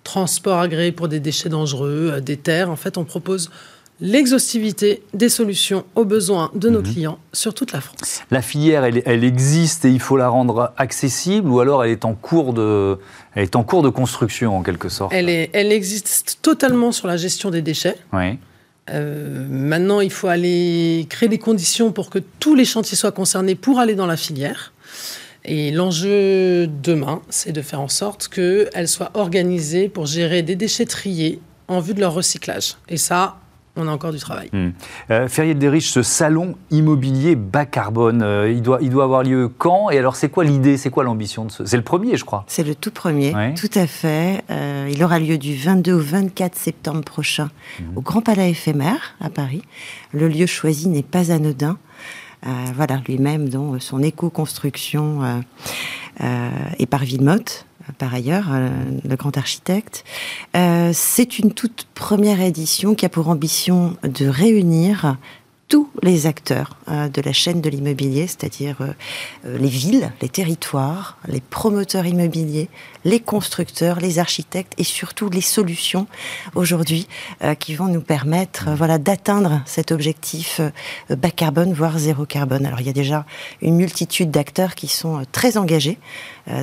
transport 0.04 0.60
agréé 0.60 0.92
pour 0.92 1.08
des 1.08 1.20
déchets 1.20 1.50
dangereux, 1.50 2.22
des 2.22 2.38
terres. 2.38 2.70
En 2.70 2.76
fait, 2.76 2.98
on 2.98 3.04
propose 3.04 3.50
l'exhaustivité 4.02 5.04
des 5.14 5.30
solutions 5.30 5.86
aux 5.96 6.06
besoins 6.06 6.52
de 6.56 6.70
nos 6.70 6.82
mhm. 6.82 6.92
clients 6.92 7.20
sur 7.32 7.54
toute 7.54 7.72
la 7.72 7.82
France. 7.82 8.22
La 8.32 8.42
filière, 8.42 8.84
elle, 8.84 9.24
existe 9.24 9.86
et 9.86 9.90
il 9.90 10.00
faut 10.00 10.18
la 10.18 10.28
rendre 10.28 10.74
accessible 10.76 11.48
ou 11.48 11.60
alors 11.60 11.84
elle 11.86 11.92
est 11.92 12.04
en 12.04 12.16
cours 12.16 12.54
de, 12.54 12.98
elle 13.36 13.44
est 13.44 13.56
en 13.56 13.64
cours 13.64 13.84
de 13.84 13.90
construction 13.90 14.58
en 14.58 14.64
quelque 14.64 14.90
sorte? 14.90 15.14
Elle, 15.14 15.30
est, 15.30 15.52
elle 15.54 15.72
existe 15.72 16.40
totalement 16.42 16.92
sur 16.92 17.08
la 17.08 17.16
gestion 17.16 17.52
des 17.52 17.62
déchets. 17.62 17.96
Oui. 18.12 18.40
Euh, 18.90 19.46
maintenant, 19.48 20.02
il 20.02 20.12
faut 20.12 20.28
aller 20.28 21.06
créer 21.08 21.30
des 21.30 21.38
conditions 21.38 21.92
pour 21.92 22.10
que 22.10 22.20
tous 22.40 22.56
les 22.56 22.66
chantiers 22.66 22.98
soient 22.98 23.12
concernés 23.12 23.56
pour 23.56 23.80
aller 23.80 23.94
dans 23.96 24.08
la 24.08 24.18
filière. 24.18 24.74
Et 25.46 25.72
l'enjeu 25.72 26.68
demain, 26.68 27.22
c'est 27.30 27.52
de 27.52 27.62
faire 27.62 27.82
en 27.82 27.88
sorte 27.88 28.28
qu'elle 28.28 28.88
soit 28.88 29.12
organisée 29.14 29.90
pour 29.90 30.08
gérer 30.08 30.44
des 30.44 30.56
déchets 30.56 30.86
triés 30.86 31.40
en 31.68 31.80
vue 31.80 31.94
de 31.94 32.00
leur 32.00 32.14
recyclage. 32.14 32.76
Et 32.90 32.98
ça, 32.98 33.38
on 33.76 33.88
a 33.88 33.92
encore 33.92 34.12
du 34.12 34.20
travail. 34.20 34.50
Hmm. 34.52 34.72
Euh, 35.10 35.28
Ferrier 35.28 35.54
des 35.54 35.70
Riches, 35.70 35.90
ce 35.90 36.04
salon 36.04 36.56
immobilier 36.72 37.36
bas 37.36 37.66
carbone, 37.66 38.22
euh, 38.22 38.52
il, 38.52 38.62
doit, 38.62 38.80
il 38.82 38.90
doit 38.90 39.06
avoir 39.06 39.24
lieu 39.24 39.50
quand 39.50 39.90
Et 39.90 39.98
alors, 39.98 40.16
c'est 40.16 40.30
quoi 40.30 40.44
l'idée 40.44 40.78
C'est 40.78 40.90
quoi 40.90 41.04
l'ambition 41.04 41.46
de 41.46 41.52
ce... 41.52 41.66
C'est 41.66 41.78
le 41.78 41.84
premier, 41.84 42.18
je 42.18 42.26
crois. 42.26 42.44
C'est 42.48 42.64
le 42.64 42.76
tout 42.76 42.92
premier, 42.92 43.34
tout 43.56 43.70
à 43.76 43.88
fait. 43.88 44.44
Euh, 44.50 44.90
il 44.92 45.02
aura 45.04 45.20
lieu 45.20 45.38
du 45.38 45.56
22 45.56 45.94
au 45.94 46.00
24 46.00 46.56
septembre 46.56 47.04
prochain 47.04 47.50
hmm. 47.80 47.98
au 47.98 48.02
Grand 48.02 48.22
Palais 48.22 48.52
éphémère 48.52 49.16
à 49.22 49.30
Paris. 49.30 49.64
Le 50.12 50.28
lieu 50.28 50.46
choisi 50.46 50.90
n'est 50.90 51.04
pas 51.04 51.32
anodin. 51.32 51.78
voilà, 52.76 53.02
lui-même, 53.08 53.50
dont 53.50 53.80
son 53.80 54.02
éco-construction 54.04 55.42
est 56.22 56.86
par 56.86 57.04
Villemotte 57.04 57.66
par 57.98 58.14
ailleurs, 58.14 58.48
euh, 58.52 58.70
le 59.08 59.16
grand 59.16 59.38
architecte. 59.38 60.04
Euh, 60.56 60.92
c'est 60.94 61.40
une 61.40 61.52
toute 61.54 61.88
première 61.94 62.42
édition 62.42 62.96
qui 62.96 63.06
a 63.06 63.10
pour 63.10 63.30
ambition 63.30 63.96
de 64.04 64.28
réunir 64.28 65.18
tous 65.72 65.90
les 66.04 66.28
acteurs 66.28 66.76
euh, 66.90 67.08
de 67.08 67.22
la 67.22 67.32
chaîne 67.32 67.62
de 67.62 67.70
l'immobilier, 67.70 68.28
c'est-à-dire 68.28 68.76
les 69.46 69.70
villes, 69.70 70.12
les 70.22 70.28
territoires, 70.28 71.18
les 71.30 71.40
promoteurs 71.40 72.06
immobiliers, 72.06 72.68
les 73.06 73.20
constructeurs, 73.20 74.00
les 74.00 74.20
architectes 74.20 74.74
et 74.78 74.84
surtout 74.84 75.30
les 75.30 75.42
solutions 75.42 76.08
aujourd'hui 76.56 77.08
euh, 77.44 77.56
qui 77.56 77.76
vont 77.76 77.88
nous 77.88 78.02
permettre 78.02 78.70
euh, 78.70 78.76
voilà, 78.76 78.98
d'atteindre 78.98 79.62
cet 79.66 79.92
objectif 79.92 80.60
euh, 80.60 81.16
bas 81.16 81.32
carbone, 81.32 81.74
voire 81.74 81.98
zéro 81.98 82.26
carbone. 82.26 82.66
Alors 82.66 82.82
il 82.82 82.88
y 82.88 82.90
a 82.90 82.94
déjà 82.94 83.26
une 83.62 83.76
multitude 83.76 84.32
d'acteurs 84.32 84.76
qui 84.76 84.88
sont 84.88 85.24
très 85.32 85.58
engagés 85.58 85.98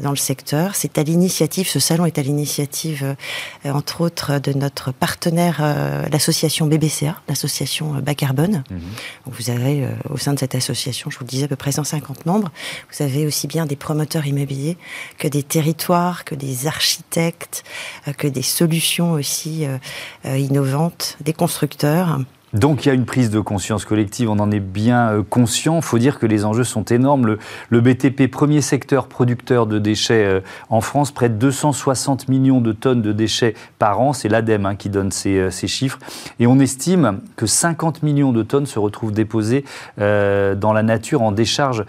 dans 0.02 0.10
le 0.10 0.16
secteur. 0.16 0.74
C'est 0.74 0.98
à 0.98 1.02
l'initiative, 1.02 1.68
ce 1.68 1.78
salon 1.78 2.06
est 2.06 2.18
à 2.18 2.22
l'initiative, 2.22 3.16
entre 3.64 4.00
autres, 4.00 4.38
de 4.38 4.52
notre 4.52 4.92
partenaire, 4.92 5.62
l'association 6.10 6.66
BBCA, 6.66 7.20
l'association 7.28 7.94
bas 7.94 8.14
carbone. 8.14 8.64
Mhm. 8.70 8.80
vous 9.26 9.50
avez 9.50 9.86
au 10.10 10.16
sein 10.16 10.34
de 10.34 10.38
cette 10.38 10.54
association, 10.54 11.10
je 11.10 11.18
vous 11.18 11.24
le 11.24 11.28
disais, 11.28 11.44
à 11.44 11.48
peu 11.48 11.56
près 11.56 11.72
150 11.72 12.26
membres. 12.26 12.50
Vous 12.92 13.04
avez 13.04 13.26
aussi 13.26 13.46
bien 13.46 13.66
des 13.66 13.76
promoteurs 13.76 14.26
immobiliers 14.26 14.76
que 15.18 15.28
des 15.28 15.42
territoires, 15.42 16.24
que 16.24 16.34
des 16.34 16.66
architectes, 16.66 17.64
euh, 18.06 18.12
que 18.12 18.26
des 18.26 18.42
solutions 18.42 19.12
aussi 19.12 19.66
euh, 19.66 19.78
euh, 20.26 20.38
innovantes, 20.38 21.16
des 21.20 21.32
constructeurs. 21.32 22.20
Donc 22.54 22.86
il 22.86 22.88
y 22.88 22.90
a 22.90 22.94
une 22.94 23.04
prise 23.04 23.30
de 23.30 23.40
conscience 23.40 23.84
collective, 23.84 24.30
on 24.30 24.38
en 24.38 24.50
est 24.50 24.60
bien 24.60 25.10
euh, 25.10 25.22
conscient. 25.22 25.76
Il 25.76 25.82
faut 25.82 25.98
dire 25.98 26.18
que 26.18 26.24
les 26.24 26.46
enjeux 26.46 26.64
sont 26.64 26.84
énormes. 26.84 27.36
Le, 27.68 27.80
BTP, 27.80 28.30
premier 28.30 28.62
secteur 28.62 29.06
producteur 29.06 29.66
de 29.66 29.78
déchets 29.78 30.24
euh, 30.24 30.40
en 30.70 30.80
France, 30.80 31.10
près 31.10 31.28
de 31.28 31.34
260 31.34 32.28
millions 32.28 32.60
de 32.60 32.72
tonnes 32.72 33.02
de 33.02 33.12
déchets 33.12 33.54
par 33.78 34.00
an. 34.00 34.14
C'est 34.14 34.28
l'ADEME 34.28 34.64
hein, 34.64 34.76
qui 34.76 34.88
donne 34.88 35.10
euh, 35.26 35.50
ces, 35.50 35.68
chiffres. 35.68 35.98
Et 36.40 36.46
on 36.46 36.58
estime 36.58 37.20
que 37.36 37.44
50 37.44 38.02
millions 38.02 38.32
de 38.32 38.42
tonnes 38.42 38.66
se 38.66 38.78
retrouvent 38.78 39.12
déposées 39.12 39.64
dans 39.98 40.72
la 40.72 40.82
nature 40.82 41.22
en 41.22 41.32
décharge 41.32 41.84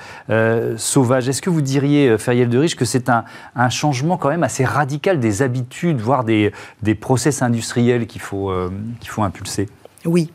sauvage. 0.78 1.30
Est-ce 1.30 1.42
que 1.42 1.50
vous 1.50 1.62
diriez, 1.62 2.18
Feriel 2.18 2.50
de 2.50 2.58
Riche, 2.58 2.75
que 2.75 2.86
c'est 2.86 3.10
un, 3.10 3.24
changement 3.70 4.18
quand 4.18 4.30
même 4.30 4.44
assez 4.44 4.66
radical 4.66 5.20
des 5.20 5.42
habitudes, 5.42 6.00
voire 6.00 6.24
des, 6.24 6.51
des 6.82 6.96
process 6.96 7.42
industriels 7.42 8.08
qu'il 8.08 8.22
faut, 8.22 8.51
qu'il 9.00 9.10
faut 9.10 9.24
impulser? 9.24 9.70
Oui, 10.06 10.32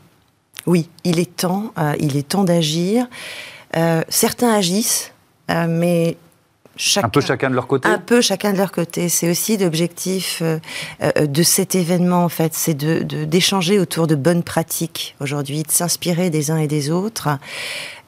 oui, 0.65 0.89
il 1.03 1.19
est 1.19 1.35
temps, 1.35 1.71
euh, 1.77 1.93
il 1.99 2.17
est 2.17 2.27
temps 2.27 2.43
d'agir. 2.43 3.07
Euh, 3.75 4.03
certains 4.09 4.53
agissent, 4.53 5.11
euh, 5.51 5.67
mais 5.67 6.17
un 6.97 7.07
peu 7.07 7.21
chacun 7.21 7.49
de 7.49 7.55
leur 7.55 7.67
côté 7.67 7.87
Un 7.87 7.99
peu 7.99 8.19
chacun 8.19 8.51
de 8.51 8.57
leur 8.57 8.71
côté. 8.71 9.07
C'est 9.07 9.29
aussi 9.29 9.55
l'objectif 9.55 10.43
de 11.01 11.43
cet 11.43 11.73
événement, 11.73 12.25
en 12.25 12.29
fait. 12.29 12.53
C'est 12.53 12.73
d'échanger 12.73 13.79
autour 13.79 14.07
de 14.07 14.15
bonnes 14.15 14.43
pratiques 14.43 15.15
aujourd'hui, 15.21 15.63
de 15.63 15.71
s'inspirer 15.71 16.29
des 16.29 16.51
uns 16.51 16.57
et 16.57 16.67
des 16.67 16.91
autres. 16.91 17.29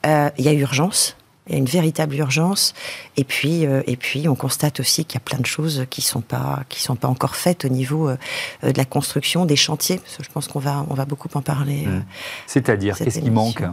Il 0.03 0.43
y 0.43 0.49
a 0.49 0.53
urgence. 0.53 1.16
Il 1.47 1.53
y 1.53 1.55
a 1.55 1.57
une 1.59 1.65
véritable 1.65 2.15
urgence. 2.15 2.73
Et 3.15 3.23
puis, 3.23 3.65
euh, 3.65 3.81
et 3.87 3.95
puis 3.95 4.27
on 4.27 4.35
constate 4.35 4.79
aussi 4.79 5.05
qu'il 5.05 5.15
y 5.15 5.21
a 5.21 5.25
plein 5.25 5.39
de 5.39 5.45
choses 5.45 5.85
qui 5.89 6.01
sont 6.01 6.21
pas, 6.21 6.63
qui 6.69 6.81
sont 6.81 6.95
pas 6.95 7.07
encore 7.07 7.35
faites 7.35 7.65
au 7.65 7.69
niveau 7.69 8.09
euh, 8.09 8.17
de 8.63 8.77
la 8.77 8.85
construction, 8.85 9.45
des 9.45 9.55
chantiers. 9.55 9.97
Parce 9.97 10.17
que 10.17 10.23
je 10.23 10.29
pense 10.29 10.47
qu'on 10.47 10.59
va, 10.59 10.85
on 10.89 10.93
va 10.93 11.05
beaucoup 11.05 11.29
en 11.33 11.41
parler. 11.41 11.85
Euh, 11.87 11.99
C'est-à-dire, 12.45 12.97
qu'est-ce 12.97 13.19
qui 13.19 13.31
manque? 13.31 13.63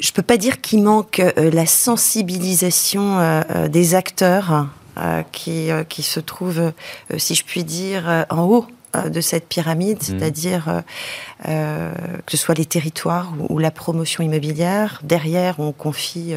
Je 0.00 0.12
peux 0.12 0.22
pas 0.22 0.36
dire 0.36 0.60
qu'il 0.60 0.82
manque 0.82 1.20
la 1.36 1.66
sensibilisation 1.66 3.42
des 3.68 3.96
acteurs 3.96 4.68
qui, 5.32 5.70
qui 5.88 6.02
se 6.04 6.20
trouvent, 6.20 6.72
si 7.16 7.34
je 7.34 7.44
puis 7.44 7.64
dire, 7.64 8.26
en 8.30 8.42
haut 8.44 8.68
euh, 8.68 8.77
de 8.94 9.20
cette 9.20 9.48
pyramide, 9.48 9.98
mmh. 9.98 10.02
c'est-à-dire 10.02 10.68
euh, 10.68 10.80
euh, 11.48 11.92
que 12.26 12.32
ce 12.32 12.36
soit 12.36 12.54
les 12.54 12.64
territoires 12.64 13.32
ou, 13.48 13.58
la 13.58 13.70
promotion 13.70 14.22
immobilière. 14.22 15.00
Derrière, 15.02 15.60
on 15.60 15.72
confie 15.72 16.34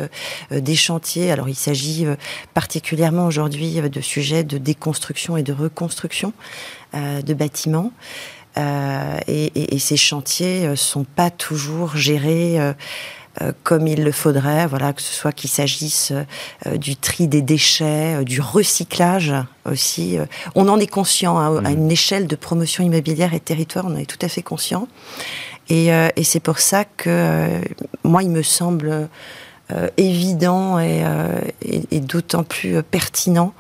des 0.52 0.76
chantiers. 0.76 1.32
Alors, 1.32 1.50
il 1.50 1.56
s'agit 1.56 2.06
particulièrement 2.54 3.26
aujourd'hui 3.26 3.82
de 3.82 4.02
sujets 4.02 4.44
de 4.44 4.58
déconstruction 4.58 5.38
et 5.38 5.44
de 5.44 5.54
reconstruction 5.54 6.34
de 6.94 7.34
bâtiments. 7.34 7.92
Et, 8.58 9.76
et, 9.76 9.80
ces 9.80 9.98
chantiers 9.98 10.76
sont 10.76 11.06
pas 11.06 11.30
toujours 11.30 11.96
gérés 11.96 12.60
euh, 12.60 12.74
comme 13.64 13.88
il 13.88 14.04
le 14.04 14.12
faudrait, 14.12 14.68
voilà, 14.68 14.94
que 14.94 15.02
ce 15.02 15.14
soit 15.14 15.32
qu'il 15.32 15.50
s'agisse 15.50 16.12
euh, 16.66 16.78
du 16.78 16.96
tri 16.96 17.28
des 17.28 17.42
déchets, 17.42 18.16
euh, 18.16 18.24
du 18.24 18.42
recyclage 18.42 19.34
aussi. 19.70 20.18
on 20.56 20.68
en 20.68 20.80
est 20.80 20.88
conscient 20.88 21.38
hein, 21.38 21.64
à 21.64 21.70
mmh. 21.70 21.74
une 21.74 21.92
échelle 21.92 22.28
de 22.28 22.36
promotion 22.36 22.84
immobilière 22.84 23.34
et 23.34 23.40
territoire, 23.40 23.86
on 23.86 23.94
en 23.94 23.98
est 23.98 24.10
tout 24.10 24.24
à 24.26 24.28
fait 24.28 24.42
conscient. 24.42 24.88
Et, 25.70 25.88
et 25.88 26.24
c'est 26.24 26.42
pour 26.42 26.60
ça 26.60 26.84
que 26.84 27.62
moi, 28.04 28.24
il 28.24 28.30
me 28.30 28.42
semble 28.42 29.08
évident 29.96 30.80
et, 30.80 31.06
et, 31.62 31.84
et 31.92 32.00
d'autant 32.02 32.44
plus 32.44 32.84
pertinent, 32.84 33.54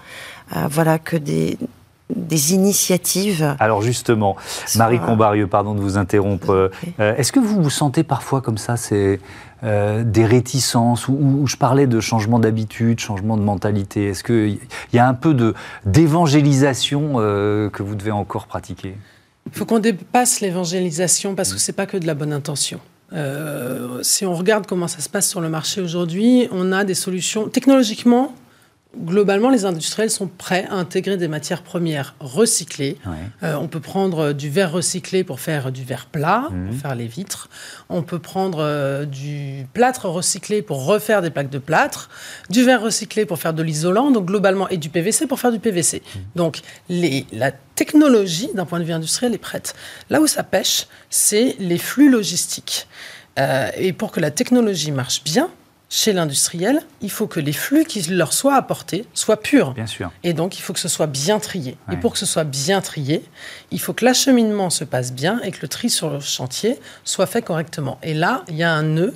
voilà, 0.69 0.99
que 0.99 1.15
des 1.15 1.57
des 2.15 2.53
initiatives. 2.53 3.55
Alors 3.59 3.81
justement, 3.81 4.35
Marie 4.75 4.99
Combarieux, 4.99 5.47
pardon 5.47 5.73
de 5.73 5.79
vous 5.79 5.97
interrompre. 5.97 6.71
Euh, 6.99 7.15
est-ce 7.15 7.31
que 7.31 7.39
vous 7.39 7.61
vous 7.61 7.69
sentez 7.69 8.03
parfois 8.03 8.41
comme 8.41 8.57
ça 8.57 8.77
c'est 8.77 9.19
euh, 9.63 10.03
des 10.03 10.25
réticences 10.25 11.07
où, 11.07 11.45
je 11.45 11.55
parlais 11.55 11.87
de 11.87 11.99
changement 11.99 12.39
d'habitude, 12.39 12.99
changement 12.99 13.37
de 13.37 13.43
mentalité. 13.43 14.07
Est-ce 14.07 14.23
qu'il 14.23 14.59
y 14.93 14.99
a 14.99 15.07
un 15.07 15.13
peu 15.13 15.53
d'évangélisation 15.85 17.13
euh, 17.17 17.69
que 17.69 17.83
vous 17.83 17.95
devez 17.95 18.11
encore 18.11 18.47
pratiquer? 18.47 18.95
Il 19.47 19.57
faut 19.57 19.65
qu'on 19.65 19.79
dépasse 19.79 20.41
l'évangélisation 20.41 21.35
parce 21.35 21.53
que 21.53 21.59
ce 21.59 21.71
n'est 21.71 21.75
pas 21.75 21.85
que 21.85 21.97
de 21.97 22.07
la 22.07 22.13
bonne 22.13 22.33
intention. 22.33 22.79
si 24.01 24.25
on 24.25 24.35
regarde 24.35 24.65
comment 24.67 24.87
ça 24.87 24.99
se 24.99 25.09
passe 25.09 25.29
sur 25.29 25.41
le 25.41 25.49
marché 25.49 25.81
aujourd'hui, 25.81 26.47
on 26.51 26.71
a 26.71 26.83
des 26.83 26.93
solutions 26.93 27.49
technologiquement 27.49 28.33
globalement, 28.97 29.49
les 29.49 29.65
industriels 29.65 30.09
sont 30.09 30.27
prêts 30.27 30.65
à 30.69 30.75
intégrer 30.75 31.17
des 31.17 31.27
matières 31.27 31.63
premières 31.63 32.15
recyclées. 32.19 32.97
Euh, 33.43 33.55
on 33.55 33.67
peut 33.67 33.79
prendre 33.79 34.33
du 34.33 34.49
verre 34.49 34.71
recyclé 34.71 35.23
pour 35.23 35.39
faire 35.39 35.71
du 35.71 35.83
verre 35.83 36.07
plat, 36.07 36.45
pour 36.47 36.55
mhm. 36.55 36.73
faire 36.73 36.95
les 36.95 37.07
vitres. 37.07 37.49
On 37.89 38.03
peut 38.03 38.19
prendre 38.19 38.59
euh, 38.59 39.05
du 39.05 39.65
plâtre 39.73 40.07
recyclé 40.07 40.61
pour 40.61 40.85
refaire 40.85 41.21
des 41.21 41.29
plaques 41.29 41.49
de 41.49 41.57
plâtre, 41.57 42.09
du 42.49 42.63
verre 42.63 42.81
recyclé 42.81 43.25
pour 43.25 43.39
faire 43.39 43.53
de 43.53 43.63
l'isolant, 43.63 44.11
donc 44.11 44.25
globalement, 44.25 44.67
et 44.69 44.77
du 44.77 44.89
PVC 44.89 45.27
pour 45.27 45.39
faire 45.39 45.51
du 45.51 45.59
PVC. 45.59 46.01
Mhm. 46.03 46.21
Donc 46.35 46.59
les, 46.89 47.25
la 47.31 47.51
technologie, 47.51 48.49
d'un 48.53 48.65
point 48.65 48.79
de 48.79 48.83
vue 48.83 48.93
industriel, 48.93 49.33
est 49.33 49.37
prête. 49.37 49.73
Là 50.09 50.21
où 50.21 50.27
ça 50.27 50.43
pêche, 50.43 50.87
c'est 51.09 51.55
les 51.59 51.77
flux 51.77 52.09
logistiques. 52.09 52.87
Euh, 53.39 53.69
et 53.77 53.93
pour 53.93 54.11
que 54.11 54.19
la 54.19 54.31
technologie 54.31 54.91
marche 54.91 55.23
bien, 55.23 55.49
chez 55.91 56.13
l'industriel, 56.13 56.81
il 57.01 57.11
faut 57.11 57.27
que 57.27 57.41
les 57.41 57.51
flux 57.51 57.83
qui 57.83 58.01
leur 58.03 58.31
soient 58.31 58.55
apportés 58.55 59.05
soient 59.13 59.41
purs. 59.41 59.73
Bien 59.73 59.85
sûr. 59.85 60.09
Et 60.23 60.31
donc, 60.31 60.57
il 60.57 60.61
faut 60.61 60.71
que 60.71 60.79
ce 60.79 60.87
soit 60.87 61.05
bien 61.05 61.37
trié. 61.37 61.77
Et 61.91 61.97
pour 61.97 62.13
que 62.13 62.17
ce 62.17 62.25
soit 62.25 62.45
bien 62.45 62.79
trié, 62.79 63.25
il 63.71 63.79
faut 63.81 63.91
que 63.91 64.05
l'acheminement 64.05 64.69
se 64.69 64.85
passe 64.85 65.11
bien 65.11 65.41
et 65.43 65.51
que 65.51 65.61
le 65.61 65.67
tri 65.67 65.89
sur 65.89 66.09
le 66.09 66.21
chantier 66.21 66.79
soit 67.03 67.25
fait 67.25 67.41
correctement. 67.41 67.99
Et 68.03 68.13
là, 68.13 68.43
il 68.47 68.55
y 68.55 68.63
a 68.63 68.71
un 68.71 68.83
nœud 68.83 69.13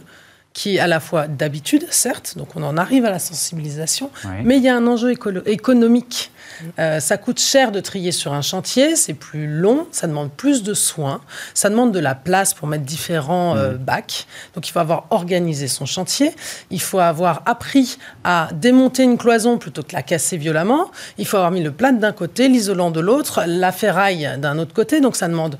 qui 0.55 0.77
est 0.77 0.79
à 0.79 0.87
la 0.87 1.01
fois 1.01 1.27
d'habitude, 1.27 1.85
certes, 1.91 2.35
donc 2.37 2.55
on 2.55 2.63
en 2.63 2.77
arrive 2.77 3.03
à 3.03 3.11
la 3.11 3.19
sensibilisation, 3.19 4.09
mais 4.45 4.55
il 4.55 4.63
y 4.63 4.69
a 4.69 4.75
un 4.75 4.87
enjeu 4.87 5.11
économique. 5.11 6.31
Euh, 6.79 7.01
ça 7.01 7.17
coûte 7.17 7.41
cher 7.41 7.73
de 7.73 7.81
trier 7.81 8.13
sur 8.13 8.31
un 8.31 8.41
chantier, 8.41 8.95
c'est 8.95 9.13
plus 9.13 9.47
long, 9.47 9.85
ça 9.91 10.07
demande 10.07 10.31
plus 10.31 10.63
de 10.63 10.73
soins, 10.73 11.19
ça 11.53 11.69
demande 11.69 11.91
de 11.91 11.99
la 11.99 12.15
place 12.15 12.53
pour 12.53 12.69
mettre 12.69 12.85
différents 12.85 13.57
euh, 13.57 13.73
mm. 13.73 13.77
bacs. 13.77 14.27
Donc 14.53 14.69
il 14.69 14.71
faut 14.71 14.79
avoir 14.79 15.07
organisé 15.09 15.67
son 15.67 15.85
chantier, 15.85 16.33
il 16.71 16.81
faut 16.81 16.99
avoir 16.99 17.41
appris 17.45 17.97
à 18.23 18.47
démonter 18.53 19.03
une 19.03 19.17
cloison 19.17 19.57
plutôt 19.57 19.83
que 19.83 19.93
la 19.93 20.03
casser 20.03 20.37
violemment, 20.37 20.89
il 21.17 21.27
faut 21.27 21.35
avoir 21.35 21.51
mis 21.51 21.63
le 21.63 21.71
plâtre 21.71 21.99
d'un 21.99 22.13
côté, 22.13 22.47
l'isolant 22.47 22.91
de 22.91 23.01
l'autre, 23.01 23.43
la 23.45 23.73
ferraille 23.73 24.29
d'un 24.37 24.57
autre 24.57 24.73
côté, 24.73 25.01
donc 25.01 25.17
ça 25.17 25.27
demande 25.27 25.57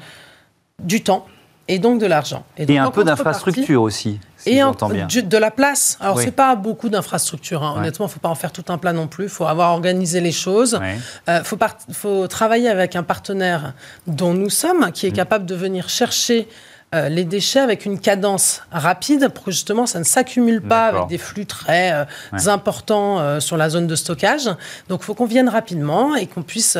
du 0.81 1.03
temps, 1.03 1.25
et 1.67 1.79
donc 1.79 1.99
de 1.99 2.05
l'argent. 2.05 2.45
Et, 2.57 2.77
un 2.77 2.91
peu 2.91 3.03
d'infrastructure 3.03 3.81
aussi. 3.81 4.19
et 4.45 4.59
de 4.59 5.37
la 5.37 5.51
place. 5.51 5.97
Alors, 5.99 6.17
ce 6.17 6.25
c'est 6.25 6.31
pas 6.31 6.55
beaucoup 6.55 6.89
d'infrastructure. 6.89 7.63
Hein. 7.63 7.75
Honnêtement, 7.77 8.05
il 8.05 8.09
ne 8.09 8.13
faut 8.13 8.19
pas 8.19 8.29
en 8.29 8.35
faire 8.35 8.51
tout 8.51 8.65
un 8.69 8.77
plat 8.77 8.93
non 8.93 9.07
plus. 9.07 9.25
Il 9.25 9.29
faut 9.29 9.45
avoir 9.45 9.71
organisé 9.71 10.21
les 10.21 10.31
choses. 10.31 10.79
Il 10.81 11.31
euh, 11.31 11.43
faut, 11.43 11.57
faut, 11.91 12.27
travailler 12.27 12.69
avec 12.69 12.95
un 12.95 13.03
partenaire 13.03 13.73
dont 14.05 14.33
nous 14.33 14.49
sommes, 14.49 14.91
qui 14.91 15.07
est 15.07 15.11
mm. 15.11 15.15
capable 15.15 15.45
de 15.45 15.55
venir 15.55 15.89
chercher 15.89 16.47
euh, 16.93 17.09
les 17.09 17.23
déchets 17.23 17.59
avec 17.59 17.85
une 17.85 17.99
cadence 17.99 18.61
rapide 18.71 19.29
pour 19.29 19.45
que 19.45 19.51
justement 19.51 19.87
ça 19.87 19.97
ne 19.97 20.03
s'accumule 20.03 20.61
pas 20.61 20.87
avec 20.87 21.07
des 21.07 21.17
flux 21.17 21.47
très 21.47 21.91
euh, 21.91 22.05
importants 22.47 23.39
sur 23.41 23.57
la 23.57 23.69
zone 23.69 23.87
de 23.87 23.95
stockage. 23.95 24.45
Donc 24.87 25.01
il 25.01 25.05
faut 25.05 25.15
qu'on 25.15 25.25
vienne 25.25 25.49
rapidement 25.49 26.15
et 26.15 26.27
qu'on 26.27 26.43
puisse 26.43 26.77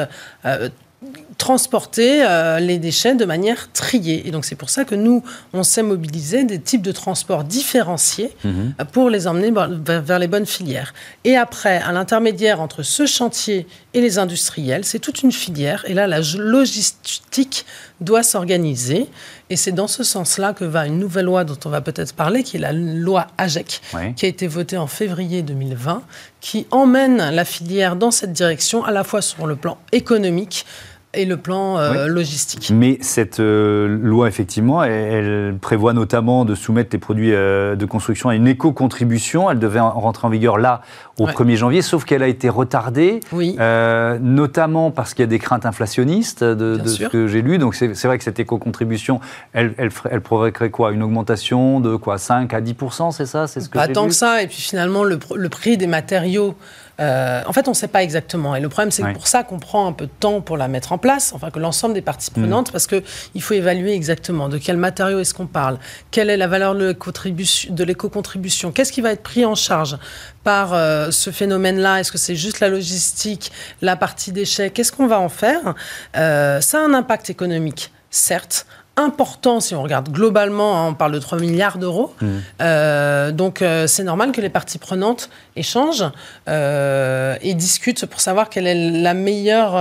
transporter 1.38 2.24
euh, 2.24 2.60
les 2.60 2.78
déchets 2.78 3.16
de 3.16 3.26
manière 3.26 3.72
triée. 3.72 4.28
Et 4.28 4.32
donc 4.32 4.46
c'est 4.46 4.56
pour 4.56 4.70
ça 4.70 4.86
que 4.86 4.96
nous, 4.96 5.24
on 5.54 5.64
s'est 5.64 5.84
mobilisé 5.84 6.44
des 6.44 6.60
types 6.60 6.82
de 6.82 6.92
transports 6.92 7.44
différenciés 7.44 8.32
mhm. 8.44 8.74
euh, 8.80 8.86
pour 8.86 9.10
les 9.10 9.28
emmener 9.28 9.52
vers, 9.52 10.20
les 10.20 10.28
bonnes 10.28 10.46
filières. 10.46 10.94
Et 11.24 11.36
après, 11.36 11.78
à 11.78 11.92
l'intermédiaire 11.92 12.62
entre 12.62 12.84
ce 12.84 13.06
chantier 13.06 13.68
et 13.94 14.02
les 14.02 14.18
industriels, 14.18 14.86
c'est 14.86 15.00
toute 15.00 15.24
une 15.24 15.32
filière. 15.32 15.84
Et 15.88 15.94
là, 15.94 16.08
la 16.08 16.20
logistique 16.20 17.66
doit 18.02 18.24
s'organiser. 18.24 19.08
Et 19.50 19.56
c'est 19.56 19.72
dans 19.72 19.88
ce 19.88 20.04
sens-là 20.04 20.54
que 20.54 20.66
va 20.66 20.88
une 20.88 20.98
nouvelle 20.98 21.26
loi 21.26 21.44
dont 21.44 21.58
on 21.66 21.70
va 21.70 21.82
peut-être 21.82 22.14
parler, 22.14 22.44
qui 22.44 22.58
est 22.58 22.60
la 22.60 22.74
loi 22.74 23.28
AGEC, 23.38 23.82
qui 24.16 24.26
a 24.26 24.28
été 24.28 24.48
votée 24.48 24.78
en 24.78 24.88
février 24.88 25.44
2020, 25.44 26.02
qui 26.42 26.66
emmène 26.72 27.18
la 27.18 27.46
filière 27.46 27.96
dans 27.96 28.12
cette 28.12 28.34
direction, 28.34 28.84
à 28.84 28.92
la 28.92 29.04
fois 29.04 29.22
sur 29.22 29.46
le 29.46 29.56
plan 29.56 29.78
économique, 29.92 30.66
et 31.16 31.26
le 31.26 31.38
plan 31.38 31.78
euh, 31.78 32.08
logistique. 32.08 32.72
Mais 32.74 32.98
cette 33.02 33.40
euh, 33.40 33.88
loi, 34.02 34.28
effectivement, 34.28 34.84
elle, 34.84 35.56
prévoit 35.60 35.94
notamment 35.94 36.46
de 36.46 36.56
soumettre 36.56 36.90
les 36.94 37.00
produits 37.00 37.34
euh, 37.34 37.76
de 37.76 37.86
construction 37.86 38.30
à 38.30 38.36
une 38.36 38.48
éco-contribution. 38.48 39.50
Elle 39.50 39.60
devait 39.60 39.80
rentrer 39.80 40.28
en 40.28 40.30
vigueur 40.30 40.58
là, 40.58 40.82
au 41.20 41.28
1er 41.28 41.56
janvier, 41.56 41.82
sauf 41.82 42.06
qu'elle 42.06 42.24
a 42.24 42.28
été 42.28 42.50
retardée, 42.50 43.20
oui. 43.32 43.56
notamment 44.22 44.92
parce 44.92 45.14
qu'il 45.14 45.24
y 45.24 45.28
a 45.28 45.28
des 45.28 45.40
craintes 45.40 45.66
inflationnistes 45.66 46.44
de, 46.44 46.86
ce 46.86 47.06
que 47.06 47.28
j'ai 47.28 47.42
lu. 47.42 47.58
Donc 47.58 47.76
c'est 47.76 48.04
vrai 48.06 48.18
que 48.18 48.24
cette 48.24 48.40
éco-contribution, 48.40 49.20
elle, 49.54 49.74
elle, 49.78 49.90
elle, 50.10 50.22
provoquerait 50.22 50.70
quoi? 50.70 50.92
Une 50.92 51.04
augmentation 51.04 51.80
de 51.80 51.96
quoi? 51.96 52.18
5 52.18 52.54
à 52.54 52.62
10 52.62 52.76
c'est 53.12 53.26
ça? 53.26 53.48
C'est 53.48 53.62
ce 53.62 53.70
que 53.70 53.78
Pas 53.78 53.88
tant 53.88 54.08
que 54.08 54.14
ça. 54.14 54.42
Et 54.42 54.48
puis 54.48 54.58
finalement, 54.58 55.04
le, 55.04 55.20
le 55.36 55.50
prix 55.50 55.78
des 55.78 55.88
matériaux 55.88 56.56
euh, 57.02 57.42
en 57.46 57.52
fait, 57.52 57.68
on 57.68 57.72
ne 57.72 57.76
sait 57.76 57.90
pas 57.90 58.04
exactement. 58.04 58.56
Et 58.56 58.62
le 58.62 58.70
problème, 58.70 58.92
c'est 58.92 59.12
pour 59.14 59.28
ça 59.28 59.44
qu'on 59.44 59.60
prend 59.60 59.88
un 59.88 59.92
peu 59.92 60.06
de 60.06 60.12
temps 60.20 60.40
pour 60.40 60.56
la 60.56 60.68
mettre 60.68 60.94
en 60.94 60.98
place, 60.98 61.34
enfin 61.34 61.52
que 61.52 61.60
l'ensemble 61.60 61.94
des 61.94 62.02
parties 62.02 62.32
mm. 62.32 62.42
prenantes, 62.42 62.72
parce 62.72 62.86
parce 62.86 63.02
qu'il 63.02 63.42
faut 63.42 63.54
évaluer 63.54 63.94
exactement 63.94 64.50
de 64.50 64.58
quel 64.58 64.78
matériau 64.78 65.20
est-ce 65.20 65.34
qu'on 65.34 65.48
parle, 65.48 65.80
quelle 66.12 66.30
est 66.30 66.38
la 66.38 66.48
valeur 66.48 66.76
de 66.76 67.84
l'éco-contribution, 67.84 68.72
qu'est-ce 68.72 68.92
qui 68.92 69.02
va 69.02 69.12
être 69.12 69.24
pris 69.24 69.46
en 69.46 69.56
charge 69.56 69.98
par 70.44 70.74
euh, 70.74 71.10
ce 71.12 71.32
phénomène-là? 71.32 72.00
Est-ce 72.00 72.12
que 72.12 72.18
c'est 72.18 72.36
juste 72.36 72.60
la 72.60 72.70
logistique, 72.70 73.52
la 73.82 73.96
partie 73.96 74.32
déchets? 74.32 74.70
Qu'est-ce 74.70 74.92
qu'on 74.92 75.08
va 75.08 75.20
en 75.20 75.30
faire? 75.30 75.74
Euh, 76.16 76.62
Ça 76.62 76.80
a 76.80 76.82
un 76.82 76.94
impact 76.94 77.30
économique, 77.30 77.92
certes, 78.12 78.68
important 78.98 79.60
si 79.60 79.76
on 79.76 79.84
regarde 79.84 80.10
globalement, 80.10 80.82
hein, 80.82 80.88
on 80.90 80.94
parle 80.94 81.12
de 81.12 81.20
3 81.20 81.40
milliards 81.40 81.78
d'euros. 81.78 82.14
Mmh. 82.22 82.28
Euh, 82.62 83.32
donc 83.32 83.62
euh, 83.62 83.88
c'est 83.88 84.04
normal 84.04 84.32
que 84.32 84.42
les 84.42 84.50
parties 84.50 84.78
prenantes 84.78 85.30
échangent 85.56 86.06
euh, 86.48 87.36
et 87.42 87.54
discutent 87.54 88.06
pour 88.06 88.22
savoir 88.22 88.50
quelle 88.50 88.68
est 88.68 88.92
la 88.92 89.14
meilleure 89.14 89.76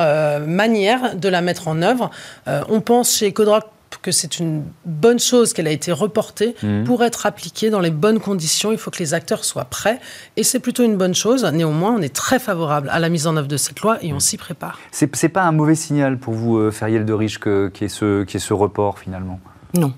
manière 0.46 1.14
de 1.16 1.28
la 1.28 1.40
mettre 1.40 1.68
en 1.68 1.82
œuvre. 1.82 2.10
on 2.46 2.80
pense 2.80 3.16
chez 3.16 3.28
Ecodroc 3.30 3.64
que 4.04 4.12
c'est 4.12 4.38
une 4.38 4.64
bonne 4.84 5.18
chose 5.18 5.54
qu'elle 5.54 5.66
a 5.66 5.70
été 5.70 5.90
reportée 5.90 6.54
mmh. 6.62 6.84
pour 6.84 7.02
être 7.02 7.24
appliquée 7.24 7.70
dans 7.70 7.80
les 7.80 7.90
bonnes 7.90 8.20
conditions. 8.20 8.70
Il 8.70 8.76
faut 8.76 8.90
que 8.90 8.98
les 8.98 9.14
acteurs 9.14 9.44
soient 9.44 9.64
prêts 9.64 9.98
et 10.36 10.42
c'est 10.42 10.60
plutôt 10.60 10.84
une 10.84 10.96
bonne 10.96 11.14
chose. 11.14 11.42
Néanmoins, 11.44 11.94
on 11.96 12.02
est 12.02 12.14
très 12.14 12.38
favorable 12.38 12.90
à 12.92 12.98
la 12.98 13.08
mise 13.08 13.26
en 13.26 13.36
œuvre 13.36 13.48
de 13.48 13.56
cette 13.56 13.80
loi 13.80 13.96
et 14.02 14.12
on 14.12 14.16
mmh. 14.16 14.20
s'y 14.20 14.36
prépare. 14.36 14.78
C'est, 14.92 15.22
n'est 15.22 15.28
pas 15.30 15.44
un 15.44 15.52
mauvais 15.52 15.74
signal 15.74 16.18
pour 16.18 16.34
vous, 16.34 16.58
euh, 16.58 16.70
Feriel 16.70 17.06
de 17.06 17.12
Riche, 17.14 17.40
qu'il 17.40 17.70
y, 17.80 17.84
ait 17.84 17.88
ce, 17.88 18.26
ce 18.26 18.52
report 18.52 18.98
finalement? 18.98 19.40
Non. 19.74 19.94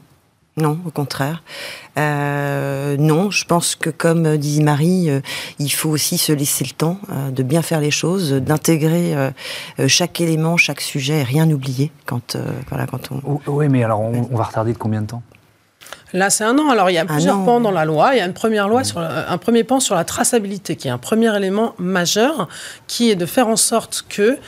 Non, 0.58 0.78
au 0.86 0.90
contraire. 0.90 1.42
Euh, 1.98 2.96
non, 2.98 3.30
je 3.30 3.44
pense 3.44 3.74
que 3.74 3.90
comme 3.90 4.38
dit 4.38 4.62
Marie, 4.62 5.10
euh, 5.10 5.20
il 5.58 5.68
faut 5.68 5.90
aussi 5.90 6.16
se 6.16 6.32
laisser 6.32 6.64
le 6.64 6.70
temps 6.70 6.98
euh, 7.10 7.30
de 7.30 7.42
bien 7.42 7.60
faire 7.60 7.78
les 7.78 7.90
choses, 7.90 8.32
d'intégrer 8.32 9.14
chaque 9.86 10.18
élément, 10.20 10.56
chaque 10.56 10.80
sujet, 10.80 11.20
et 11.20 11.22
rien 11.24 11.50
oublier 11.50 11.92
quand 12.06 12.38
voilà 12.70 12.86
quand 12.86 13.10
on. 13.10 13.40
Oui, 13.46 13.68
mais 13.68 13.84
alors 13.84 14.00
on, 14.00 14.22
va 14.34 14.44
retarder 14.44 14.72
de 14.72 14.78
combien 14.78 15.02
de 15.02 15.08
temps? 15.08 15.22
Là, 16.14 16.30
c'est 16.30 16.44
un 16.44 16.58
an. 16.58 16.70
Alors, 16.70 16.88
il 16.88 16.94
y 16.94 16.98
a 16.98 17.04
plusieurs 17.04 17.44
pans 17.44 17.60
dans 17.60 17.70
la 17.70 17.84
loi. 17.84 18.14
Il 18.14 18.18
y 18.18 18.20
a 18.20 18.26
une 18.26 18.32
première 18.32 18.68
loi 18.68 18.82
sur 18.82 19.00
un 19.00 19.38
premier 19.38 19.64
pan 19.64 19.80
sur 19.80 19.94
la 19.94 20.04
traçabilité, 20.04 20.76
qui 20.76 20.88
est 20.88 20.90
un 20.90 20.98
premier 20.98 21.34
élément 21.36 21.74
majeur, 21.78 22.48
qui 22.86 23.10
est 23.10 23.16
de 23.16 23.26
faire 23.26 23.48
en 23.48 23.56
sorte 23.56 24.06
que 24.08 24.38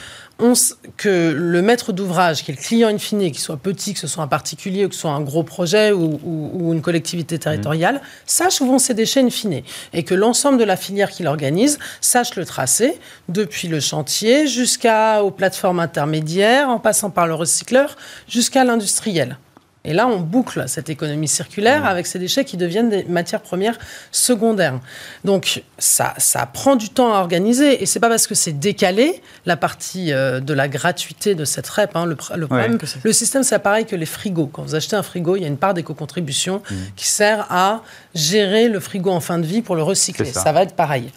que 0.96 1.32
le 1.36 1.62
maître 1.62 1.92
d'ouvrage, 1.92 2.44
qui 2.44 2.52
est 2.52 2.54
le 2.54 2.60
client 2.60 2.88
in 2.88 2.98
fine, 2.98 3.30
qu'il 3.30 3.38
soit 3.38 3.56
petit, 3.56 3.94
que 3.94 4.00
ce 4.00 4.06
soit 4.06 4.22
un 4.22 4.28
particulier, 4.28 4.84
ou 4.84 4.88
que 4.88 4.94
ce 4.94 5.02
soit 5.02 5.10
un 5.10 5.20
gros 5.20 5.42
projet 5.42 5.92
ou, 5.92 6.72
une 6.72 6.80
collectivité 6.80 7.38
territoriale, 7.38 7.96
mmh. 7.96 8.00
sache 8.26 8.60
où 8.60 8.66
vont 8.66 8.78
ces 8.78 8.94
déchets 8.94 9.20
in 9.20 9.30
fine. 9.30 9.62
Et 9.92 10.04
que 10.04 10.14
l'ensemble 10.14 10.58
de 10.58 10.64
la 10.64 10.76
filière 10.76 11.10
qui 11.10 11.22
l'organise 11.24 11.78
sache 12.00 12.36
le 12.36 12.44
tracer, 12.44 12.98
depuis 13.28 13.68
le 13.68 13.80
chantier 13.80 14.46
jusqu'aux 14.46 15.30
plateformes 15.36 15.80
intermédiaires, 15.80 16.68
en 16.68 16.78
passant 16.78 17.10
par 17.10 17.26
le 17.26 17.34
recycleur, 17.34 17.96
jusqu'à 18.28 18.64
l'industriel. 18.64 19.38
Et 19.84 19.92
là, 19.92 20.06
on 20.08 20.18
boucle 20.18 20.64
cette 20.66 20.90
économie 20.90 21.28
circulaire 21.28 21.86
avec 21.86 22.06
ces 22.06 22.18
déchets 22.18 22.44
qui 22.44 22.56
deviennent 22.56 22.90
des 22.90 23.04
matières 23.04 23.40
premières 23.40 23.78
secondaires. 24.10 24.80
Donc, 25.24 25.62
ça, 25.78 26.14
ça 26.18 26.46
prend 26.46 26.76
du 26.76 26.90
temps 26.90 27.14
à 27.14 27.18
organiser. 27.18 27.82
Et 27.82 27.86
c'est 27.86 28.00
pas 28.00 28.08
parce 28.08 28.26
que 28.26 28.34
c'est 28.34 28.52
décalé, 28.52 29.22
la 29.46 29.56
partie 29.56 30.12
euh, 30.12 30.40
de 30.40 30.52
la 30.52 30.68
gratuité 30.68 31.34
de 31.34 31.44
cette 31.44 31.68
REP. 31.68 31.94
Hein, 31.94 32.06
le, 32.06 32.16
problème, 32.16 32.78
le 33.02 33.12
système, 33.12 33.42
c'est 33.44 33.58
pareil 33.60 33.86
que 33.86 33.96
les 33.96 34.06
frigos. 34.06 34.50
Quand 34.52 34.62
vous 34.62 34.74
achetez 34.74 34.96
un 34.96 35.02
frigo, 35.02 35.36
il 35.36 35.42
y 35.42 35.44
a 35.44 35.48
une 35.48 35.56
part 35.56 35.74
d'éco-contribution 35.74 36.56
mmh. 36.58 36.74
qui 36.96 37.06
sert 37.06 37.46
à 37.50 37.82
gérer 38.14 38.68
le 38.68 38.80
frigo 38.80 39.10
en 39.10 39.20
fin 39.20 39.38
de 39.38 39.46
vie 39.46 39.62
pour 39.62 39.76
le 39.76 39.82
recycler. 39.82 40.26
Ça. 40.32 40.52
va 40.52 40.62
être 40.62 40.74
pareil. 40.74 41.10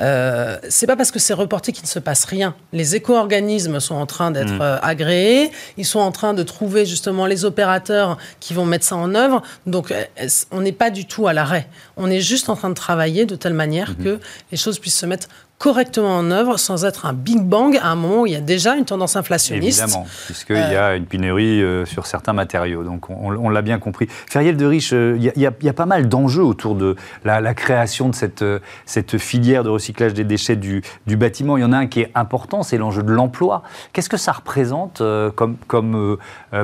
Euh, 0.00 0.58
c'est 0.68 0.86
pas 0.86 0.96
parce 0.96 1.10
que 1.10 1.18
c'est 1.18 1.34
reporté 1.34 1.72
qu'il 1.72 1.84
ne 1.84 1.88
se 1.88 1.98
passe 1.98 2.24
rien. 2.24 2.54
Les 2.72 2.94
éco-organismes 2.94 3.80
sont 3.80 3.94
en 3.94 4.06
train 4.06 4.30
d'être 4.30 4.54
mmh. 4.54 4.62
euh, 4.62 4.78
agréés. 4.80 5.50
Ils 5.76 5.84
sont 5.84 5.98
en 5.98 6.12
train 6.12 6.34
de 6.34 6.42
trouver 6.42 6.86
justement 6.86 7.26
les 7.26 7.44
opérateurs 7.44 8.18
qui 8.40 8.54
vont 8.54 8.64
mettre 8.64 8.84
ça 8.84 8.96
en 8.96 9.14
œuvre. 9.14 9.42
Donc, 9.66 9.90
euh, 9.90 10.04
on 10.50 10.60
n'est 10.60 10.72
pas 10.72 10.90
du 10.90 11.06
tout 11.06 11.26
à 11.26 11.32
l'arrêt. 11.32 11.68
On 11.96 12.10
est 12.10 12.20
juste 12.20 12.48
en 12.48 12.56
train 12.56 12.68
de 12.68 12.74
travailler 12.74 13.26
de 13.26 13.34
telle 13.34 13.54
manière 13.54 13.90
mhm. 13.90 14.04
que 14.04 14.20
les 14.52 14.58
choses 14.58 14.78
puissent 14.78 14.98
se 14.98 15.06
mettre 15.06 15.28
correctement 15.58 16.16
en 16.16 16.30
œuvre 16.30 16.56
sans 16.56 16.84
être 16.84 17.04
un 17.04 17.12
big 17.12 17.42
bang 17.42 17.76
à 17.82 17.88
un 17.88 17.96
moment 17.96 18.22
où 18.22 18.26
il 18.26 18.32
y 18.32 18.36
a 18.36 18.40
déjà 18.40 18.76
une 18.76 18.84
tendance 18.84 19.16
inflationniste. 19.16 19.82
Évidemment, 19.82 20.06
puisqu'il 20.26 20.56
y 20.56 20.76
a 20.76 20.94
une 20.94 21.04
pénurie 21.04 21.62
euh, 21.62 21.84
sur 21.84 22.06
certains 22.06 22.32
matériaux. 22.32 22.84
Donc 22.84 23.10
on, 23.10 23.48
l'a 23.48 23.62
bien 23.62 23.78
compris. 23.78 24.06
Feriel 24.08 24.56
de 24.56 24.64
Riche, 24.64 24.92
euh, 24.92 25.18
il 25.18 25.32
y, 25.36 25.46
a 25.46 25.72
pas 25.72 25.86
mal 25.86 26.08
d'enjeux 26.08 26.44
autour 26.44 26.76
de 26.76 26.94
la, 27.24 27.54
création 27.54 28.08
de 28.08 28.14
cette, 28.14 28.42
euh, 28.42 28.60
cette 28.86 29.18
filière 29.18 29.64
de 29.64 29.68
recyclage 29.68 30.14
des 30.14 30.24
déchets 30.24 30.56
du, 30.56 30.82
du 31.06 31.16
bâtiment. 31.16 31.56
Il 31.56 31.62
y 31.62 31.64
en 31.64 31.72
a 31.72 31.78
un 31.78 31.86
qui 31.88 32.00
est 32.00 32.12
important, 32.14 32.62
c'est 32.62 32.78
l'enjeu 32.78 33.02
de 33.02 33.12
l'emploi. 33.12 33.64
Qu'est-ce 33.92 34.08
que 34.08 34.16
ça 34.16 34.32
représente 34.32 35.02
comme, 35.34 35.56
comme 35.66 36.18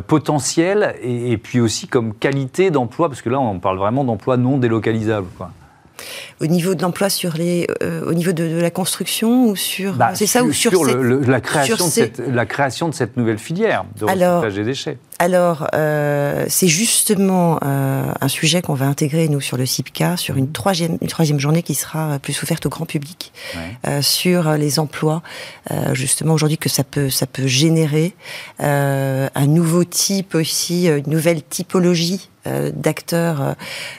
potentiel 0.06 0.94
et, 1.02 1.32
et, 1.32 1.38
puis 1.38 1.60
aussi 1.60 1.88
comme 1.88 2.14
qualité 2.14 2.70
d'emploi? 2.70 3.08
Parce 3.08 3.22
que 3.22 3.30
là, 3.30 3.40
on 3.40 3.58
parle 3.58 3.78
vraiment 3.78 4.04
d'emploi 4.04 4.36
non 4.36 4.58
délocalisable. 4.58 5.26
Quoi 5.36 5.50
au 6.40 6.46
niveau 6.46 6.74
de 6.74 6.82
l'emploi 6.82 7.08
sur 7.08 7.34
les, 7.34 7.66
euh, 7.82 8.04
au 8.08 8.14
niveau 8.14 8.32
de, 8.32 8.44
la 8.60 8.70
construction 8.70 9.48
ou 9.48 9.56
sur, 9.56 9.94
bah, 9.94 10.12
c'est 10.14 10.26
ça 10.26 10.42
ou 10.42 10.52
sur, 10.52 10.72
la 10.84 11.40
création 11.40 11.86
de 11.86 11.90
cette, 11.90 12.18
la 12.18 12.46
création 12.46 12.88
de 12.88 12.94
cette 12.94 13.16
nouvelle 13.16 13.38
filière 13.38 13.84
de 13.98 14.04
recyclage 14.04 14.54
des 14.54 14.64
déchets. 14.64 14.98
Alors, 15.18 15.68
euh, 15.74 16.44
c'est 16.48 16.68
justement 16.68 17.58
euh, 17.64 18.12
un 18.20 18.28
sujet 18.28 18.62
qu'on 18.62 18.74
va 18.74 18.86
intégrer, 18.86 19.28
nous, 19.28 19.40
sur 19.40 19.56
le 19.56 19.66
CIPCA, 19.66 20.16
sur 20.16 20.36
une 20.36 20.50
troisième, 20.50 20.98
une 21.00 21.08
troisième 21.08 21.38
journée 21.38 21.62
qui 21.62 21.74
sera 21.74 22.18
plus 22.18 22.42
ouverte 22.42 22.66
au 22.66 22.68
grand 22.68 22.86
public, 22.86 23.32
sur 24.00 24.52
les 24.52 24.78
emplois, 24.78 25.22
justement, 25.92 26.34
aujourd'hui, 26.34 26.58
que 26.58 26.68
ça 26.68 26.84
peut, 26.84 27.10
ça 27.10 27.26
peut 27.26 27.46
générer, 27.46 28.14
un 28.58 29.46
nouveau 29.46 29.84
type 29.84 30.34
aussi, 30.34 30.86
une 30.86 31.10
nouvelle 31.10 31.42
typologie 31.42 32.28
euh, 32.46 32.70
d'acteurs 32.74 33.40
euh, 33.40 33.52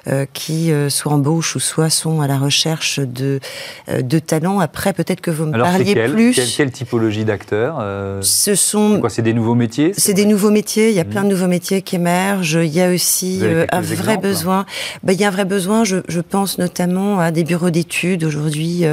euh, 0.08 0.26
qui 0.32 0.72
soit 0.90 1.12
embauchent 1.12 1.56
ou 1.56 1.60
soit 1.60 1.90
sont 1.90 2.22
à 2.22 2.28
la 2.28 2.38
recherche 2.38 3.00
de, 3.00 3.40
de 3.88 4.20
talents. 4.20 4.60
Après, 4.60 4.94
peut-être 4.94 5.22
que 5.22 5.32
vous 5.32 5.48
me 5.48 5.58
parliez 5.58 5.96
plus. 5.96 6.36
Quelle, 6.36 6.48
quelle 6.48 6.72
typologie 6.72 7.26
d'acteurs 7.26 7.84
Ce 8.22 8.54
sont. 8.54 9.00
Quoi 9.00 9.10
C'est 9.10 9.24
des 9.24 9.34
nouveaux 9.34 9.56
métiers 9.56 9.94
C'est 9.98 10.14
des 10.14 10.26
nouveaux 10.26 10.52
métiers. 10.52 10.90
Il 10.90 10.96
y 10.96 11.00
a 11.00 11.05
plein 11.10 11.24
de 11.24 11.30
nouveaux 11.30 11.48
métiers 11.48 11.82
qui 11.82 11.96
émergent. 11.96 12.60
Il 12.62 12.74
y 12.74 12.82
a 12.82 12.90
aussi 12.90 13.42
un 13.72 13.82
vrai 13.82 14.18
besoin. 14.18 14.66
Ben, 15.04 15.14
il 15.14 15.20
y 15.20 15.24
a 15.24 15.28
un 15.28 15.32
vrai 15.32 15.46
besoin. 15.46 15.84
Je, 15.84 15.98
je 16.08 16.22
pense 16.22 16.58
notamment 16.58 17.20
à 17.20 17.32
des 17.32 17.44
bureaux 17.44 17.70
d'études 17.70 18.24
aujourd'hui, 18.24 18.84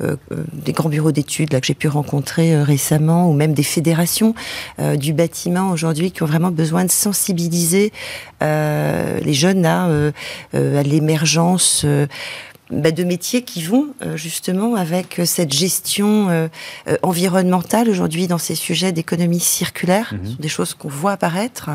des 0.00 0.72
grands 0.72 0.88
bureaux 0.88 1.12
d'études 1.12 1.52
là 1.52 1.60
que 1.60 1.66
j'ai 1.66 1.74
pu 1.74 1.88
rencontrer 1.88 2.62
récemment, 2.62 3.30
ou 3.30 3.34
même 3.34 3.54
des 3.54 3.62
fédérations 3.62 4.34
du 4.96 5.12
bâtiment 5.12 5.70
aujourd'hui 5.70 6.10
qui 6.10 6.22
ont 6.22 6.26
vraiment 6.26 6.50
besoin 6.50 6.84
de 6.84 6.90
sensibiliser. 6.90 7.92
Euh, 8.42 9.18
les 9.20 9.34
jeunes 9.34 9.66
euh, 9.66 10.12
euh, 10.54 10.78
à 10.78 10.82
l'émergence 10.84 11.84
bah, 12.70 12.90
de 12.90 13.04
métiers 13.04 13.42
qui 13.42 13.62
vont 13.62 13.88
justement 14.14 14.74
avec 14.74 15.20
cette 15.24 15.52
gestion 15.52 16.48
environnementale 17.02 17.88
aujourd'hui 17.88 18.26
dans 18.26 18.38
ces 18.38 18.54
sujets 18.54 18.92
d'économie 18.92 19.40
circulaire, 19.40 20.12
mhm. 20.12 20.36
des 20.38 20.48
choses 20.48 20.74
qu'on 20.74 20.88
voit 20.88 21.12
apparaître. 21.12 21.70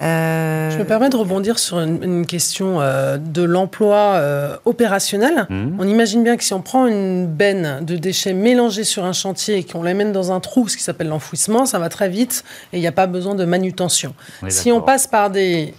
Je 0.00 0.78
me 0.78 0.84
permets 0.84 1.08
de 1.08 1.16
rebondir 1.16 1.58
sur 1.58 1.80
une, 1.80 2.26
question 2.26 2.78
de 2.80 3.42
l'emploi 3.42 4.20
opérationnel. 4.64 5.46
Mhm. 5.48 5.76
On 5.78 5.88
imagine 5.88 6.22
bien 6.22 6.36
que 6.36 6.44
si 6.44 6.54
on 6.54 6.62
prend 6.62 6.86
une 6.86 7.26
benne 7.26 7.84
de 7.84 7.96
déchets 7.96 8.32
mélangés 8.32 8.84
sur 8.84 9.04
un 9.04 9.12
chantier 9.12 9.58
et 9.58 9.64
qu'on 9.64 9.82
l'amène 9.82 10.12
dans 10.12 10.32
un 10.32 10.40
trou, 10.40 10.68
ce 10.68 10.76
qui 10.76 10.82
s'appelle 10.82 11.08
l'enfouissement, 11.08 11.66
ça 11.66 11.78
va 11.78 11.88
très 11.88 12.08
vite 12.08 12.44
et 12.72 12.78
il 12.78 12.80
n'y 12.80 12.86
a 12.86 12.92
pas 12.92 13.06
besoin 13.06 13.34
de 13.34 13.44
manutention. 13.44 14.14
si 14.48 14.72
on 14.72 14.80
passe 14.80 15.06
par 15.06 15.30
des 15.30 15.74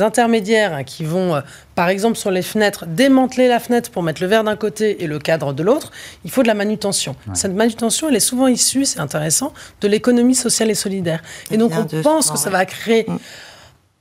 intermédiaires 0.00 0.84
qui 0.84 1.04
vont, 1.04 1.34
euh, 1.34 1.40
par 1.74 1.88
exemple, 1.88 2.16
sur 2.16 2.30
les 2.30 2.42
fenêtres, 2.42 2.86
démanteler 2.86 3.48
la 3.48 3.60
fenêtre 3.60 3.90
pour 3.90 4.02
mettre 4.02 4.22
le 4.22 4.28
verre 4.28 4.44
d'un 4.44 4.56
côté 4.56 5.02
et 5.02 5.06
le 5.06 5.18
cadre 5.18 5.52
de 5.52 5.62
l'autre, 5.62 5.90
il 6.24 6.30
faut 6.30 6.42
de 6.42 6.48
la 6.48 6.54
manutention. 6.54 7.16
Cette 7.32 7.54
manutention, 7.54 8.08
elle 8.08 8.16
est 8.16 8.20
souvent 8.20 8.46
issue, 8.46 8.84
c'est 8.84 9.00
intéressant, 9.00 9.52
de 9.80 9.88
l'économie 9.88 10.34
sociale 10.34 10.70
et 10.70 10.74
solidaire. 10.74 11.22
Et, 11.50 11.56
donc, 11.56 11.72
on 11.76 12.02
pense 12.02 12.30
que 12.30 12.38
ça 12.38 12.50
va 12.50 12.64
créer 12.64 13.06
mm. 13.08 13.18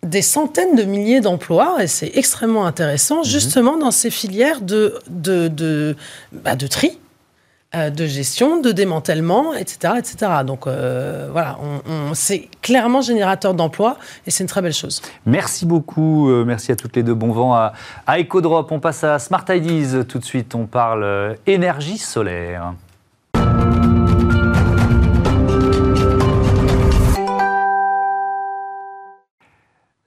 des 0.03 0.21
centaines 0.21 0.75
de 0.75 0.83
milliers 0.83 1.21
d'emplois, 1.21 1.77
et 1.81 1.87
c'est 1.87 2.11
extrêmement 2.15 2.65
intéressant, 2.65 3.21
mm-hmm. 3.21 3.29
justement 3.29 3.77
dans 3.77 3.91
ces 3.91 4.09
filières 4.09 4.61
de, 4.61 4.99
de, 5.09 5.47
de, 5.47 5.95
bah, 6.31 6.55
de 6.55 6.67
tri 6.67 6.97
de 7.73 8.05
gestion, 8.05 8.61
de 8.61 8.71
démantèlement, 8.71 9.53
etc. 9.53 9.95
etc. 9.97 10.31
Donc 10.45 10.67
euh, 10.67 11.29
voilà, 11.31 11.57
c'est 12.13 12.49
clairement 12.61 13.01
générateur 13.01 13.53
d'emplois 13.53 13.97
et 14.27 14.31
c'est 14.31 14.43
une 14.43 14.49
très 14.49 14.61
belle 14.61 14.73
chose. 14.73 15.01
Merci 15.25 15.65
beaucoup, 15.65 16.29
euh, 16.29 16.45
merci 16.45 16.71
à 16.71 16.75
toutes 16.75 16.95
les 16.95 17.03
deux. 17.03 17.13
Bon 17.15 17.31
vent 17.31 17.53
à, 17.53 17.73
à 18.05 18.19
EcoDrop. 18.19 18.71
On 18.71 18.79
passe 18.79 19.03
à 19.03 19.19
Smart 19.19 19.45
Ideas 19.49 20.03
tout 20.07 20.19
de 20.19 20.25
suite. 20.25 20.55
On 20.55 20.65
parle 20.65 21.35
énergie 21.47 21.97
solaire. 21.97 22.73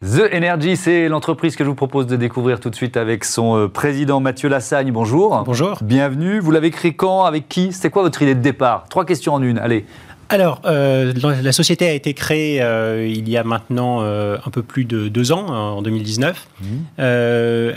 The 0.06 0.32
Energy, 0.32 0.76
c'est 0.76 1.08
l'entreprise 1.08 1.56
que 1.56 1.64
je 1.64 1.68
vous 1.68 1.74
propose 1.74 2.06
de 2.06 2.14
découvrir 2.14 2.60
tout 2.60 2.70
de 2.70 2.76
suite 2.76 2.96
avec 2.96 3.24
son 3.24 3.56
euh, 3.56 3.68
président 3.68 4.20
Mathieu 4.20 4.48
Lassagne. 4.48 4.92
Bonjour. 4.92 5.42
Bonjour. 5.44 5.78
Bienvenue. 5.82 6.38
Vous 6.38 6.52
l'avez 6.52 6.70
créé 6.70 6.94
quand 6.94 7.24
Avec 7.24 7.48
qui 7.48 7.72
C'était 7.72 7.90
quoi 7.90 8.02
votre 8.02 8.22
idée 8.22 8.36
de 8.36 8.40
départ? 8.40 8.84
Trois 8.88 9.04
questions 9.04 9.34
en 9.34 9.42
une. 9.42 9.58
Allez 9.58 9.84
alors, 10.28 10.60
euh, 10.64 11.12
la 11.42 11.52
société 11.52 11.86
a 11.86 11.92
été 11.92 12.12
créée 12.12 12.60
euh, 12.60 13.06
il 13.06 13.28
y 13.28 13.36
a 13.36 13.44
maintenant 13.44 13.98
euh, 14.00 14.36
un 14.44 14.50
peu 14.50 14.62
plus 14.62 14.84
de 14.84 15.08
deux 15.08 15.30
ans, 15.30 15.46
en 15.46 15.82
2019, 15.82 16.48
mmh. 16.60 16.64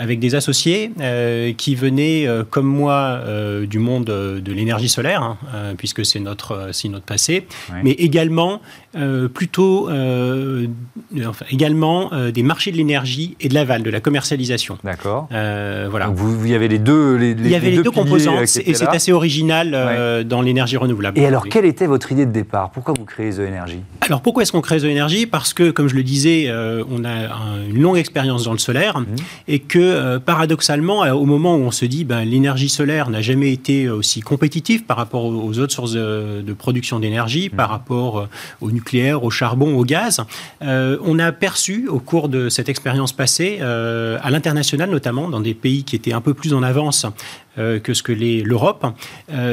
avec 0.00 0.18
des 0.18 0.34
associés 0.34 0.90
qui 1.56 1.74
venaient, 1.74 2.26
comme 2.50 2.66
moi, 2.66 3.20
du 3.62 3.78
monde 3.78 4.04
de 4.04 4.52
l'énergie 4.52 4.88
solaire, 4.88 5.22
hein, 5.22 5.36
puisque 5.76 6.04
c'est 6.04 6.20
notre, 6.20 6.70
notre 6.88 7.04
passé, 7.04 7.46
mais 7.84 7.92
également 7.92 8.60
plutôt 9.34 9.88
enfin, 9.88 11.44
également 11.50 12.10
des 12.32 12.42
marchés 12.42 12.72
de 12.72 12.76
l'énergie 12.76 13.36
et 13.40 13.48
de 13.48 13.54
l'aval, 13.54 13.82
de 13.82 13.90
la 13.90 14.00
commercialisation. 14.00 14.78
D'accord. 14.84 15.28
voilà. 15.30 16.06
Donc 16.06 16.16
vous, 16.16 16.46
y 16.46 16.54
avait 16.54 16.68
les 16.68 16.78
deux 16.78 17.16
les, 17.16 17.30
Il 17.30 17.48
y 17.48 17.54
avait 17.54 17.70
les 17.70 17.82
deux, 17.82 17.90
composantes, 17.90 18.42
et 18.42 18.74
c'est 18.74 18.88
assez 18.88 19.12
original 19.12 20.24
dans 20.26 20.42
l'énergie 20.42 20.76
renouvelable. 20.76 21.18
Et 21.18 21.26
alors, 21.26 21.46
quelle 21.46 21.64
était 21.64 21.86
votre 21.86 22.12
idée 22.12 22.26
de 22.26 22.39
pourquoi 22.44 22.94
vous 22.96 23.04
créez 23.04 23.30
The 23.32 23.40
Energy? 23.40 23.80
Alors 24.00 24.22
pourquoi 24.22 24.42
est-ce 24.42 24.52
qu'on 24.52 24.60
crée 24.60 24.80
The 24.80 24.84
Energy? 24.84 25.26
Parce 25.26 25.54
que, 25.54 25.70
comme 25.70 25.88
je 25.88 25.94
le 25.94 26.02
disais, 26.02 26.46
euh, 26.48 26.82
on 26.90 27.04
a 27.04 27.28
une 27.68 27.80
longue 27.80 27.98
expérience 27.98 28.44
dans 28.44 28.52
le 28.52 28.58
solaire 28.58 28.98
mhm. 29.00 29.06
et 29.48 29.58
que, 29.60 29.78
euh, 29.78 30.18
paradoxalement, 30.18 31.04
euh, 31.04 31.12
au 31.12 31.26
moment 31.26 31.56
où 31.56 31.60
on 31.60 31.70
se 31.70 31.84
dit 31.84 32.04
ben, 32.04 32.24
l'énergie 32.24 32.68
solaire 32.68 33.10
n'a 33.10 33.22
jamais 33.22 33.52
été 33.52 33.88
aussi 33.88 34.20
compétitive 34.20 34.84
par 34.84 34.96
rapport 34.96 35.24
aux 35.24 35.58
autres 35.58 35.72
sources 35.72 35.92
de, 35.92 36.52
production 36.58 36.98
d'énergie, 36.98 37.48
mhm. 37.50 37.56
par 37.56 37.70
rapport 37.70 38.28
au 38.60 38.70
nucléaire, 38.70 39.22
au 39.24 39.30
charbon, 39.30 39.76
au 39.78 39.84
gaz, 39.84 40.20
on 40.60 41.18
a 41.18 41.32
perçu 41.32 41.88
au 41.88 42.00
cours 42.00 42.28
de 42.28 42.48
cette 42.48 42.68
expérience 42.68 43.12
passée, 43.12 43.60
à 43.60 44.30
l'international 44.30 44.90
notamment, 44.90 45.28
dans 45.28 45.40
des 45.40 45.54
pays 45.54 45.84
qui 45.84 45.96
étaient 45.96 46.12
un 46.12 46.20
peu 46.20 46.34
plus 46.34 46.52
en 46.52 46.62
avance 46.62 47.06
que 47.56 47.94
ce 47.94 48.02
que 48.02 48.12
l'Europe, 48.12 48.86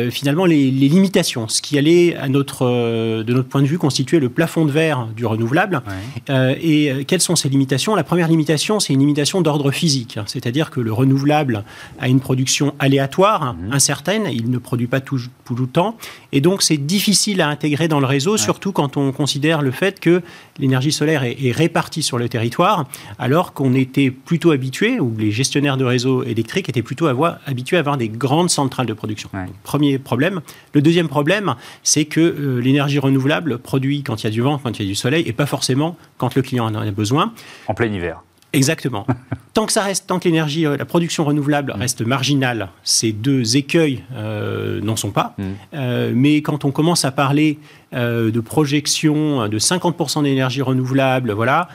finalement 0.09 0.45
les, 0.45 0.71
limitations, 0.71 1.47
ce 1.47 1.61
qui 1.61 1.77
allait 1.77 2.15
à 2.15 2.27
notre, 2.27 2.65
euh, 2.77 3.23
de 3.23 3.33
notre 3.33 3.49
point 3.49 3.61
de 3.61 3.67
vue 3.67 3.77
constituer 3.77 4.19
le 4.19 4.29
plafond 4.29 4.65
de 4.65 4.71
verre 4.71 5.07
du 5.15 5.25
renouvelable. 5.25 5.81
et 6.29 7.05
quelles 7.07 7.21
sont 7.21 7.35
ces 7.35 7.49
limitations? 7.49 7.95
La 7.95 8.03
première 8.03 8.27
limitation, 8.27 8.79
c'est 8.79 8.93
une 8.93 8.99
limitation 8.99 9.41
d'ordre 9.41 9.71
physique, 9.71 10.19
c'est-à-dire 10.25 10.69
que 10.69 10.79
le 10.79 10.93
renouvelable 10.93 11.63
a 11.99 12.07
une 12.07 12.19
production 12.19 12.73
aléatoire, 12.79 13.53
mhm. 13.53 13.73
incertaine, 13.73 14.23
il 14.31 14.49
ne 14.49 14.57
produit 14.57 14.87
pas 14.87 15.01
tout, 15.01 15.19
tout 15.45 15.55
le 15.55 15.67
temps, 15.67 15.97
et 16.31 16.41
donc 16.41 16.61
c'est 16.61 16.77
difficile 16.77 17.41
à 17.41 17.49
intégrer 17.49 17.87
dans 17.87 17.99
le 17.99 18.05
réseau, 18.05 18.37
surtout 18.37 18.71
quand 18.71 18.97
on 18.97 19.11
considère 19.11 19.61
le 19.61 19.71
fait 19.71 19.99
que 19.99 20.21
l'énergie 20.59 20.91
solaire 20.91 21.23
est, 21.23 21.51
répartie 21.51 22.03
sur 22.03 22.17
le 22.17 22.29
territoire, 22.29 22.85
alors 23.19 23.53
qu'on 23.53 23.73
était 23.73 24.11
plutôt 24.11 24.51
habitué, 24.51 24.99
ou 24.99 25.15
les 25.17 25.31
gestionnaires 25.31 25.77
de 25.77 25.85
réseaux 25.85 26.23
électriques 26.23 26.69
étaient 26.69 26.81
plutôt 26.81 27.07
habitués 27.07 27.77
à 27.77 27.79
avoir 27.79 27.97
des 27.97 28.09
grandes 28.09 28.49
centrales 28.49 28.85
de 28.85 28.93
production. 28.93 29.29
premier 29.63 29.97
problème. 29.97 30.41
Le 30.73 30.81
deuxième 30.81 31.07
problème, 31.07 31.55
c'est 31.83 32.05
que 32.05 32.19
euh, 32.19 32.59
l'énergie 32.59 32.99
renouvelable 32.99 33.57
produit 33.57 34.03
quand 34.03 34.21
il 34.21 34.25
y 34.25 34.27
a 34.27 34.31
du 34.31 34.41
vent, 34.41 34.57
quand 34.57 34.77
il 34.79 34.83
y 34.83 34.85
a 34.85 34.89
du 34.89 34.95
soleil, 34.95 35.23
et 35.27 35.33
pas 35.33 35.45
forcément 35.45 35.97
quand 36.17 36.35
le 36.35 36.41
client 36.41 36.65
en 36.65 36.75
a 36.75 36.91
besoin. 36.91 37.33
En 37.67 37.73
plein 37.73 37.91
hiver. 37.91 38.21
Exactement. 38.57 39.05
tant 39.53 39.65
que 39.65 39.71
ça 39.71 39.81
reste, 39.81 40.07
tant 40.07 40.19
que 40.19 40.25
l'énergie, 40.27 40.65
euh, 40.65 40.77
la 40.77 40.85
production 40.85 41.23
renouvelable 41.25 41.73
mm. 41.75 41.79
reste 41.79 42.01
marginale, 42.01 42.69
ces 42.83 43.11
deux 43.11 43.57
écueils 43.57 44.03
euh, 44.15 44.81
n'en 44.81 44.95
sont 44.95 45.11
pas. 45.11 45.33
Mm. 45.37 45.43
Euh, 45.73 46.11
mais 46.15 46.41
quand 46.41 46.65
on 46.65 46.71
commence 46.71 47.05
à 47.05 47.11
parler 47.11 47.59
de 47.93 48.39
projection 48.41 49.47
de 49.47 49.59
50% 49.59 50.23
d'énergie 50.23 50.61
renouvelable, 50.61 51.31
voilà, 51.31 51.69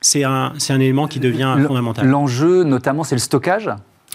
c'est 0.00 0.22
un, 0.22 0.52
un 0.68 0.80
élément 0.80 1.08
qui 1.08 1.18
devient 1.18 1.56
fondamental. 1.66 2.06
L'enjeu, 2.06 2.62
notamment, 2.62 3.02
c'est 3.02 3.16
le 3.16 3.20
stockage 3.20 3.68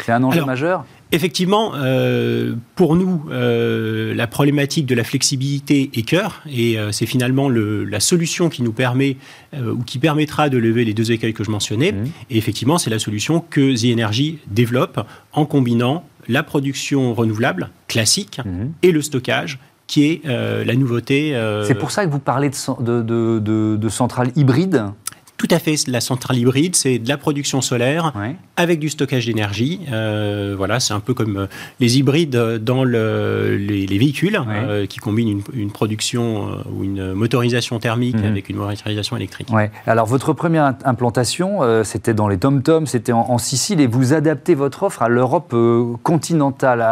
c'est 0.04 0.12
un 0.12 0.24
enjeu 0.24 0.44
majeur 0.46 0.86
Effectivement, 1.14 1.74
euh, 1.76 2.56
pour 2.76 2.96
nous, 2.96 3.26
euh, 3.32 4.16
la 4.16 4.28
problématique 4.28 4.86
de 4.86 4.96
la 4.96 5.04
flexibilité 5.04 5.92
est 5.94 6.04
cœur, 6.04 6.42
et 6.50 6.80
euh, 6.80 6.94
c'est 6.94 7.06
finalement 7.06 7.50
la 7.50 8.00
solution 8.00 8.48
qui 8.48 8.64
nous 8.64 8.72
permet 8.72 9.18
ou 9.54 9.84
qui 9.84 10.00
permettra 10.00 10.50
de 10.50 10.58
lever 10.58 10.86
les 10.86 10.94
deux 10.94 11.12
écueils 11.12 11.34
que 11.34 11.44
je 11.44 11.52
mentionnais. 11.52 11.92
Mmh. 11.92 12.06
Et 12.30 12.38
effectivement, 12.38 12.78
c'est 12.78 12.90
la 12.90 13.00
solution 13.00 13.44
que 13.50 13.76
The 13.76 13.94
Energy 13.94 14.40
développe 14.48 15.06
en 15.34 15.46
combinant 15.46 16.06
la 16.30 16.44
production 16.44 17.14
renouvelable 17.14 17.70
classique 17.88 18.40
mmh. 18.44 18.50
et 18.84 18.92
le 18.92 19.02
stockage 19.02 19.60
qui 19.88 20.06
est 20.06 20.26
la 20.26 20.76
nouveauté. 20.76 21.38
C'est 21.68 21.76
pour 21.76 21.92
ça 21.92 22.06
que 22.06 22.10
vous 22.10 22.20
parlez 22.20 22.50
de, 22.80 23.02
de, 23.02 23.76
de 23.76 23.90
centrales 23.90 24.32
hybrides 24.38 24.86
tout 25.42 25.48
à 25.50 25.58
fait. 25.58 25.88
La 25.88 26.02
centrale 26.02 26.38
hybride, 26.38 26.76
c'est 26.76 27.00
de 27.00 27.10
la 27.10 27.18
production 27.18 27.62
solaire 27.62 28.14
avec 28.58 28.78
du 28.78 28.90
stockage 28.90 29.26
d'énergie. 29.26 29.82
Euh, 29.92 30.54
voilà, 30.56 30.80
c'est 30.80 30.94
un 30.94 31.00
peu 31.00 31.16
comme 31.16 31.36
euh, 31.36 31.48
les 31.80 31.98
hybrides 31.98 32.38
dans 32.60 32.84
les, 32.84 33.88
véhicules 33.90 34.40
euh, 34.48 34.86
qui 34.86 35.00
combinent 35.00 35.42
une, 35.54 35.72
production 35.72 36.60
ou 36.72 36.84
une 36.84 37.14
motorisation 37.14 37.80
thermique 37.80 38.18
mhm. 38.18 38.26
avec 38.26 38.50
une 38.50 38.58
motorisation 38.58 39.18
électrique. 39.18 39.48
Ouais. 39.52 39.72
Alors, 39.88 40.06
votre 40.06 40.34
première 40.34 40.76
implantation, 40.86 41.62
c'était 41.84 42.14
dans 42.14 42.28
les 42.28 42.38
Tom-Tom, 42.38 42.86
c'était 42.86 43.12
en, 43.12 43.40
Sicile, 43.40 43.82
et 43.82 43.88
vous 43.88 44.14
adaptez 44.14 44.54
votre 44.54 44.84
offre 44.84 45.02
à 45.02 45.10
l'Europe 45.10 45.56
continentale. 46.04 46.86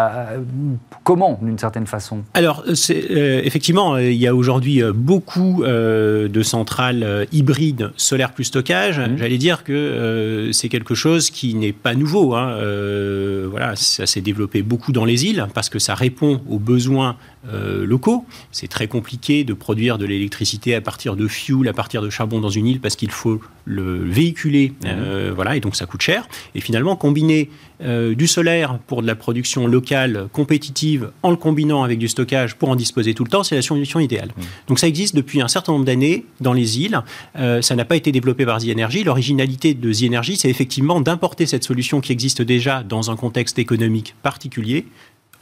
comment, 1.03 1.37
d'une 1.43 1.59
certaine 1.59 1.85
façon? 1.85 2.23
Alors, 2.33 2.63
effectivement, 2.65 3.97
il 3.97 4.15
y 4.15 4.25
a 4.25 4.33
aujourd'hui 4.33 4.81
beaucoup 4.95 5.63
de 5.63 6.41
centrales 6.41 7.27
hybrides 7.31 7.91
solaires 7.95 8.33
stockage, 8.43 8.99
mmh. 8.99 9.17
j'allais 9.17 9.37
dire 9.37 9.63
que 9.63 9.73
euh, 9.73 10.51
c'est 10.51 10.69
quelque 10.69 10.95
chose 10.95 11.29
qui 11.29 11.55
n'est 11.55 11.73
pas 11.73 11.95
nouveau. 11.95 12.35
Hein. 12.35 12.49
Euh, 12.53 13.47
voilà, 13.49 13.75
ça 13.75 14.05
s'est 14.05 14.21
développé 14.21 14.61
beaucoup 14.61 14.91
dans 14.91 15.05
les 15.05 15.25
îles 15.25 15.47
parce 15.53 15.69
que 15.69 15.79
ça 15.79 15.95
répond 15.95 16.41
aux 16.49 16.59
besoins 16.59 17.17
euh, 17.47 17.85
locaux. 17.85 18.25
C'est 18.51 18.67
très 18.67 18.87
compliqué 18.87 19.45
de 19.45 19.53
produire 19.53 19.97
de 19.97 20.05
l'électricité 20.05 20.75
à 20.75 20.81
partir 20.81 21.15
de 21.15 21.25
fuel, 21.27 21.69
à 21.69 21.73
partir 21.73 22.01
de 22.01 22.09
charbon 22.09 22.41
dans 22.41 22.49
une 22.49 22.67
île 22.67 22.81
parce 22.81 22.97
qu'il 22.97 23.11
faut 23.11 23.39
le 23.63 24.03
véhiculer, 24.03 24.73
mmh. 24.83 25.29
voilà, 25.35 25.55
et 25.55 25.59
donc 25.59 25.75
ça 25.75 25.85
coûte 25.85 26.01
cher. 26.01 26.27
Et 26.55 26.59
finalement, 26.59 26.95
combiner 26.95 27.49
du 27.81 28.27
solaire 28.27 28.79
pour 28.87 29.01
de 29.01 29.07
la 29.07 29.15
production 29.15 29.67
locale 29.67 30.27
compétitive 30.33 31.11
en 31.21 31.29
le 31.29 31.37
combinant 31.37 31.83
avec 31.83 31.97
du 31.99 32.07
stockage 32.07 32.55
pour 32.55 32.69
en 32.69 32.75
disposer 32.75 33.13
tout 33.13 33.23
le 33.23 33.29
temps, 33.29 33.43
c'est 33.43 33.55
la 33.55 33.61
solution 33.61 33.99
idéale. 33.99 34.29
Mmh. 34.35 34.41
Donc 34.67 34.79
ça 34.79 34.87
existe 34.87 35.15
depuis 35.15 35.39
un 35.39 35.47
certain 35.47 35.73
nombre 35.73 35.85
d'années 35.85 36.25
dans 36.41 36.53
les 36.53 36.79
îles. 36.79 36.99
ça 37.35 37.75
n'a 37.75 37.85
pas 37.85 37.95
été 37.95 38.11
développé 38.11 38.45
par 38.45 38.59
The 38.59 38.69
Energy. 38.69 39.03
L'originalité 39.03 39.75
de 39.75 39.93
The 39.93 40.03
Energy, 40.03 40.35
c'est 40.35 40.49
effectivement 40.49 40.99
d'importer 40.99 41.45
cette 41.45 41.63
solution 41.63 42.01
qui 42.01 42.11
existe 42.11 42.41
déjà 42.41 42.83
dans 42.83 43.11
un 43.11 43.15
contexte 43.15 43.59
économique 43.59 44.15
particulier 44.23 44.87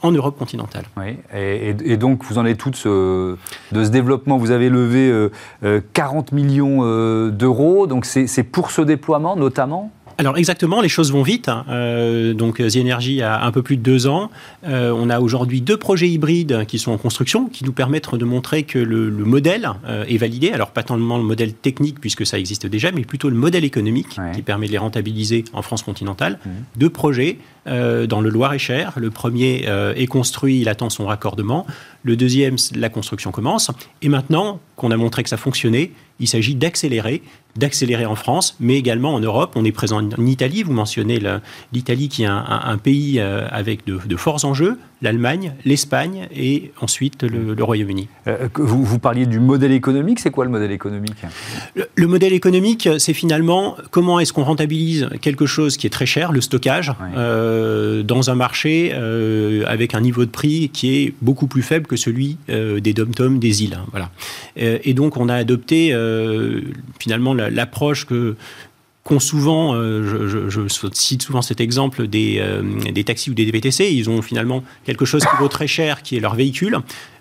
en 0.02 0.12
Europe 0.12 0.38
continentale. 0.38 0.84
Oui, 0.96 1.16
et, 1.34 1.96
donc 1.96 2.24
vous 2.24 2.38
en 2.38 2.46
êtes 2.46 2.58
toutes 2.58 2.86
de 2.86 3.36
ce 3.72 3.90
développement. 3.90 4.38
Vous 4.38 4.50
avez 4.50 4.68
levé 4.68 5.12
40 5.92 6.26
euh, 6.26 6.32
euh, 6.32 6.36
millions 6.36 6.78
euh, 6.82 7.30
d'euros, 7.30 7.86
donc 7.86 8.04
c'est 8.04 8.42
pour 8.44 8.70
ce 8.70 8.82
déploiement 8.82 9.36
notamment? 9.36 9.90
Alors 10.18 10.36
exactement, 10.36 10.80
les 10.80 10.88
choses 10.88 11.12
vont 11.12 11.22
vite. 11.22 11.48
Hein. 11.48 11.64
Euh, 11.68 12.34
donc 12.34 12.56
The 12.56 12.76
Energy 12.76 13.22
a 13.22 13.44
un 13.44 13.52
peu 13.52 13.62
plus 13.62 13.76
de 13.76 13.82
deux 13.82 14.08
ans. 14.08 14.30
Euh, 14.66 14.92
on 14.94 15.10
a 15.10 15.20
aujourd'hui 15.20 15.60
deux 15.60 15.76
projets 15.76 16.08
hybrides 16.08 16.66
qui 16.66 16.80
sont 16.80 16.90
en 16.90 16.98
construction, 16.98 17.48
qui 17.48 17.64
nous 17.64 17.72
permettent 17.72 18.12
de 18.12 18.24
montrer 18.24 18.64
que 18.64 18.80
le, 18.80 19.10
modèle 19.10 19.70
euh, 19.86 20.04
est 20.08 20.16
validé. 20.16 20.50
Alors 20.50 20.72
pas 20.72 20.82
tant 20.82 20.96
le 20.96 21.02
modèle 21.02 21.54
technique 21.54 22.00
puisque 22.00 22.26
ça 22.26 22.36
existe 22.36 22.66
déjà, 22.66 22.90
mais 22.90 23.02
plutôt 23.02 23.30
le 23.30 23.36
modèle 23.36 23.64
économique 23.64 24.18
qui 24.34 24.42
permet 24.42 24.66
de 24.66 24.72
les 24.72 24.78
rentabiliser 24.78 25.44
en 25.52 25.62
France 25.62 25.84
continentale. 25.84 26.40
Mmh. 26.44 26.50
Deux 26.76 26.90
projets 26.90 27.38
dans 27.66 28.22
le 28.22 28.30
Loir-et-Cher. 28.30 28.94
Le 28.96 29.10
premier 29.10 29.66
est 29.94 30.06
construit, 30.06 30.60
il 30.60 30.70
attend 30.70 30.88
son 30.88 31.04
raccordement. 31.04 31.66
Le 32.08 32.16
deuxième, 32.16 32.56
la 32.74 32.88
construction 32.88 33.32
commence. 33.32 33.70
Et 34.00 34.08
maintenant 34.08 34.60
qu'on 34.76 34.90
a 34.90 34.96
montré 34.96 35.22
que 35.22 35.28
ça 35.28 35.36
fonctionnait, 35.36 35.92
il 36.20 36.26
s'agit 36.26 36.54
d'accélérer 36.54 37.22
d'accélérer 37.56 38.06
en 38.06 38.14
France, 38.14 38.56
mais 38.60 38.76
également 38.76 39.12
en 39.12 39.20
Europe. 39.20 39.52
On 39.56 39.64
est 39.64 39.72
présent 39.72 40.00
en 40.00 40.26
Italie, 40.26 40.62
vous 40.62 40.72
mentionnez 40.72 41.20
l'Italie 41.72 42.08
qui 42.08 42.22
est 42.22 42.26
un, 42.26 42.78
pays 42.78 43.18
euh, 43.18 43.46
avec 43.50 43.84
de, 43.84 44.16
forts 44.16 44.44
enjeux, 44.44 44.78
l'Allemagne, 45.02 45.54
l'Espagne 45.64 46.28
et 46.34 46.72
ensuite 46.80 47.22
le, 47.22 47.62
Royaume-Uni. 47.62 48.08
Euh, 48.26 48.48
vous, 48.54 48.84
vous, 48.84 48.98
parliez 48.98 49.26
du 49.26 49.38
modèle 49.40 49.72
économique, 49.72 50.20
c'est 50.20 50.30
quoi 50.30 50.44
le 50.44 50.50
modèle 50.50 50.72
économique? 50.72 51.16
Le, 51.94 52.06
modèle 52.06 52.32
économique, 52.32 52.88
c'est 52.98 53.14
finalement 53.14 53.76
comment 53.90 54.18
est-ce 54.20 54.32
qu'on 54.32 54.44
rentabilise 54.44 55.08
quelque 55.20 55.46
chose 55.46 55.76
qui 55.76 55.86
est 55.86 55.90
très 55.90 56.06
cher, 56.06 56.32
le 56.32 56.40
stockage, 56.40 56.92
euh, 57.16 58.02
dans 58.02 58.30
un 58.30 58.34
marché 58.34 58.92
avec 59.66 59.94
un 59.94 60.00
niveau 60.00 60.24
de 60.24 60.30
prix 60.30 60.70
qui 60.72 60.96
est 60.96 61.14
beaucoup 61.20 61.46
plus 61.46 61.62
faible 61.62 61.86
que 61.86 61.96
celui 61.96 62.36
des 62.48 62.92
dom-tom 62.92 63.38
des 63.38 63.62
îles. 63.62 63.74
Hein, 63.74 63.86
voilà. 63.90 64.10
et 64.56 64.94
donc 64.94 65.16
on 65.16 65.28
a 65.28 65.34
adopté 65.34 65.94
finalement 66.98 67.34
l'approche 67.34 68.06
que 68.06 68.36
qu'ont 69.08 69.20
souvent, 69.20 69.74
euh, 69.74 70.28
je, 70.48 70.68
cite 70.92 71.22
souvent 71.22 71.40
cet 71.40 71.62
exemple 71.62 72.08
des, 72.08 72.36
euh, 72.40 72.62
des, 72.92 73.04
taxis 73.04 73.30
ou 73.30 73.34
des 73.34 73.50
VTC, 73.50 73.90
ils 73.90 74.10
ont 74.10 74.20
finalement 74.20 74.62
quelque 74.84 75.06
chose 75.06 75.22
qui 75.22 75.34
vaut 75.38 75.48
très 75.48 75.66
cher, 75.66 76.02
qui 76.02 76.18
est 76.18 76.20
leur 76.20 76.34
véhicule. 76.34 76.76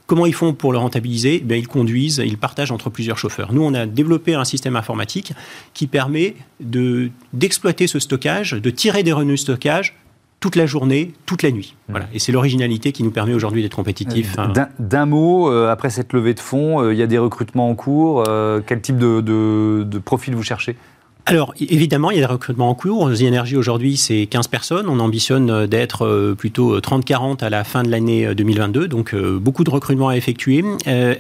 Comment 0.06 0.26
ils 0.26 0.34
font 0.34 0.54
pour 0.54 0.74
le 0.74 0.80
rentabiliser? 0.80 1.42
Eh 1.50 1.58
Ils 1.58 1.68
conduisent, 1.70 2.22
ils 2.26 2.38
partagent 2.38 2.74
entre 2.74 2.90
plusieurs 2.90 3.18
chauffeurs. 3.18 3.54
Nous, 3.54 3.62
on 3.64 3.74
a 3.74 3.86
développé 3.86 4.34
un 4.34 4.44
système 4.44 4.76
informatique 4.76 5.32
qui 5.74 5.88
permet 5.88 6.36
d'exploiter 6.60 7.88
ce 7.88 8.00
stockage, 8.00 8.52
de 8.52 8.70
tirer 8.70 9.04
des 9.04 9.14
revenus 9.14 9.40
de 9.40 9.44
stockage 9.44 9.96
toute 10.42 10.58
la 10.58 10.66
journée, 10.66 11.14
toute 11.26 11.42
la 11.42 11.52
nuit. 11.52 11.76
Voilà. 11.88 12.08
Et 12.14 12.20
c'est 12.20 12.34
l'originalité 12.34 12.92
qui 12.92 13.04
nous 13.04 13.12
permet 13.12 13.34
aujourd'hui 13.34 13.64
d'être 13.64 13.76
compétitifs. 13.78 14.36
Euh, 14.38 14.66
d'un 14.78 15.06
mot, 15.06 15.50
après 15.50 15.90
cette 15.90 16.12
levée 16.12 16.34
de 16.34 16.42
fonds, 16.42 16.92
il 16.92 16.98
y 16.98 17.02
a 17.02 17.08
des 17.08 17.18
recrutements 17.18 17.70
en 17.70 17.76
cours. 17.76 18.26
quel 18.66 18.82
type 18.82 18.98
de, 18.98 19.22
de 19.22 20.00
profil 20.00 20.36
vous 20.36 20.44
cherchez? 20.44 20.76
Alors, 21.30 21.54
évidemment, 21.60 22.10
il 22.10 22.16
y 22.16 22.24
a 22.24 22.26
des 22.26 22.32
recrutements 22.32 22.70
en 22.70 22.74
cours. 22.74 23.12
The 23.12 23.24
Energy, 23.24 23.58
aujourd'hui, 23.58 23.98
c'est 23.98 24.28
15 24.28 24.48
personnes. 24.48 24.88
On 24.88 25.02
ambitionne 25.02 25.50
euh, 25.50 25.68
d'être 25.68 26.06
euh, 26.06 26.36
plutôt 26.36 26.80
30-40 26.80 27.44
à 27.44 27.50
la 27.50 27.66
fin 27.66 27.84
de 27.84 27.92
l'année 27.92 28.34
2022. 28.34 28.84
Euh, 28.84 28.88
Donc, 28.88 29.14
beaucoup 29.14 29.66
de 29.66 29.70
recrutements 29.70 30.08
à 30.08 30.16
effectuer. 30.16 30.64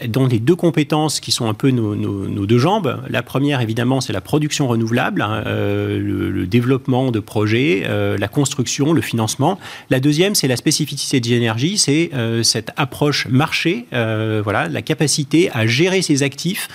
dans 0.07 0.25
les 0.25 0.39
deux 0.39 0.55
compétences 0.55 1.19
qui 1.19 1.33
sont 1.33 1.49
un 1.49 1.53
peu 1.53 1.71
nos, 1.71 2.45
deux 2.45 2.57
jambes. 2.57 3.01
La 3.09 3.21
première, 3.21 3.59
évidemment, 3.59 3.99
c'est 3.99 4.13
la 4.13 4.21
production 4.21 4.69
renouvelable, 4.69 5.21
hein, 5.21 5.43
le, 5.45 6.45
développement 6.47 7.11
de 7.11 7.19
projets, 7.19 7.85
la 8.17 8.27
construction, 8.29 8.93
le 8.93 9.01
financement. 9.01 9.59
La 9.89 9.99
deuxième, 9.99 10.35
c'est 10.35 10.47
la 10.47 10.55
spécificité 10.55 11.19
de 11.19 11.37
Energy, 11.37 11.77
c'est 11.77 12.11
cette 12.43 12.71
approche 12.77 13.27
marché, 13.27 13.85
voilà, 13.91 14.69
la 14.69 14.81
capacité 14.81 15.49
à 15.51 15.67
gérer 15.67 16.01
ses 16.01 16.23
actifs 16.23 16.69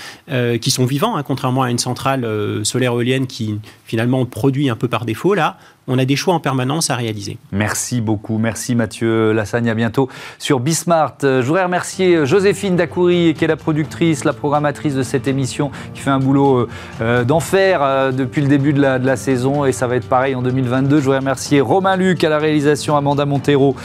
qui 0.60 0.70
sont 0.70 0.84
vivants, 0.84 1.16
hein, 1.16 1.22
contrairement 1.22 1.62
à 1.62 1.70
une 1.70 1.78
centrale 1.78 2.26
solaire 2.64 2.92
éolienne 2.92 3.21
qui 3.26 3.58
finalement 3.85 4.24
produit 4.26 4.68
un 4.70 4.76
peu 4.76 4.88
par 4.88 5.04
défaut, 5.04 5.35
là, 5.35 5.58
on 5.88 5.98
a 5.98 6.04
des 6.04 6.16
choix 6.16 6.34
en 6.34 6.40
permanence 6.40 6.90
à 6.90 6.96
réaliser. 6.96 7.38
Merci 7.50 8.00
beaucoup. 8.00 8.38
Merci 8.38 8.74
Mathieu 8.74 9.32
Lassagne. 9.32 9.68
À 9.68 9.74
bientôt 9.74 10.08
sur 10.38 10.60
Bismart. 10.60 11.16
Je 11.22 11.42
voudrais 11.42 11.64
remercier 11.64 12.24
Joséphine 12.26 12.76
Dacoury, 12.76 13.34
qui 13.36 13.44
est 13.44 13.48
la 13.48 13.56
productrice, 13.56 14.24
la 14.24 14.32
programmatrice 14.32 14.94
de 14.94 15.02
cette 15.02 15.26
émission, 15.26 15.70
qui 15.94 16.00
fait 16.00 16.10
un 16.10 16.18
boulot 16.18 16.58
euh, 16.58 16.68
euh, 17.00 17.24
d'enfer 17.24 17.80
euh, 17.82 18.12
depuis 18.12 18.40
le 18.40 18.48
début 18.48 18.72
de 18.72 18.80
la, 18.80 19.16
saison 19.16 19.64
et 19.64 19.72
ça 19.72 19.86
va 19.86 19.96
être 19.96 20.08
pareil 20.08 20.34
en 20.34 20.42
2022. 20.42 20.98
Je 20.98 21.04
voudrais 21.04 21.18
remercier 21.18 21.60
Romain 21.60 21.96
Luc 21.96 22.24
à 22.24 22.30
la 22.30 22.38
réalisation, 22.38 22.96
Amanda 22.96 23.26
Montero 23.26 23.76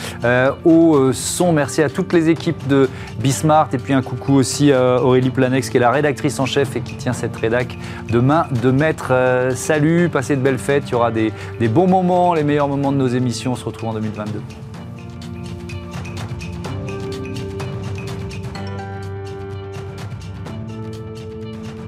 au 0.65 1.11
son. 1.11 1.51
Merci 1.51 1.81
à 1.81 1.89
toutes 1.89 2.13
les 2.13 2.29
équipes 2.29 2.67
de 2.67 2.89
Bismart 3.19 3.67
et 3.73 3.77
puis 3.77 3.93
un 3.93 4.01
coucou 4.01 4.35
aussi 4.35 4.71
à 4.71 5.01
Aurélie 5.03 5.31
Planex, 5.31 5.69
qui 5.69 5.77
est 5.77 5.81
la 5.81 5.91
rédactrice 5.91 6.39
en 6.39 6.45
chef 6.45 6.75
et 6.75 6.81
qui 6.81 6.95
tient 6.95 7.13
cette 7.13 7.35
rédac 7.35 7.77
de 8.09 8.19
main 8.19 8.45
de 8.63 8.71
maître. 8.71 9.11
salut, 9.55 10.09
passez 10.09 10.35
de 10.35 10.41
belles 10.41 10.57
fêtes. 10.57 10.83
Il 10.87 10.91
y 10.93 10.95
aura 10.95 11.11
des 11.11 11.31
bons 11.67 11.86
moments, 11.87 12.33
les 12.33 12.43
meilleurs 12.43 12.67
moments 12.67 12.91
de 12.91 12.97
nos 12.97 13.07
émissions. 13.07 13.53
On 13.53 13.55
se 13.55 13.65
retrouve 13.65 13.89
en 13.89 13.93
2022. 13.93 14.41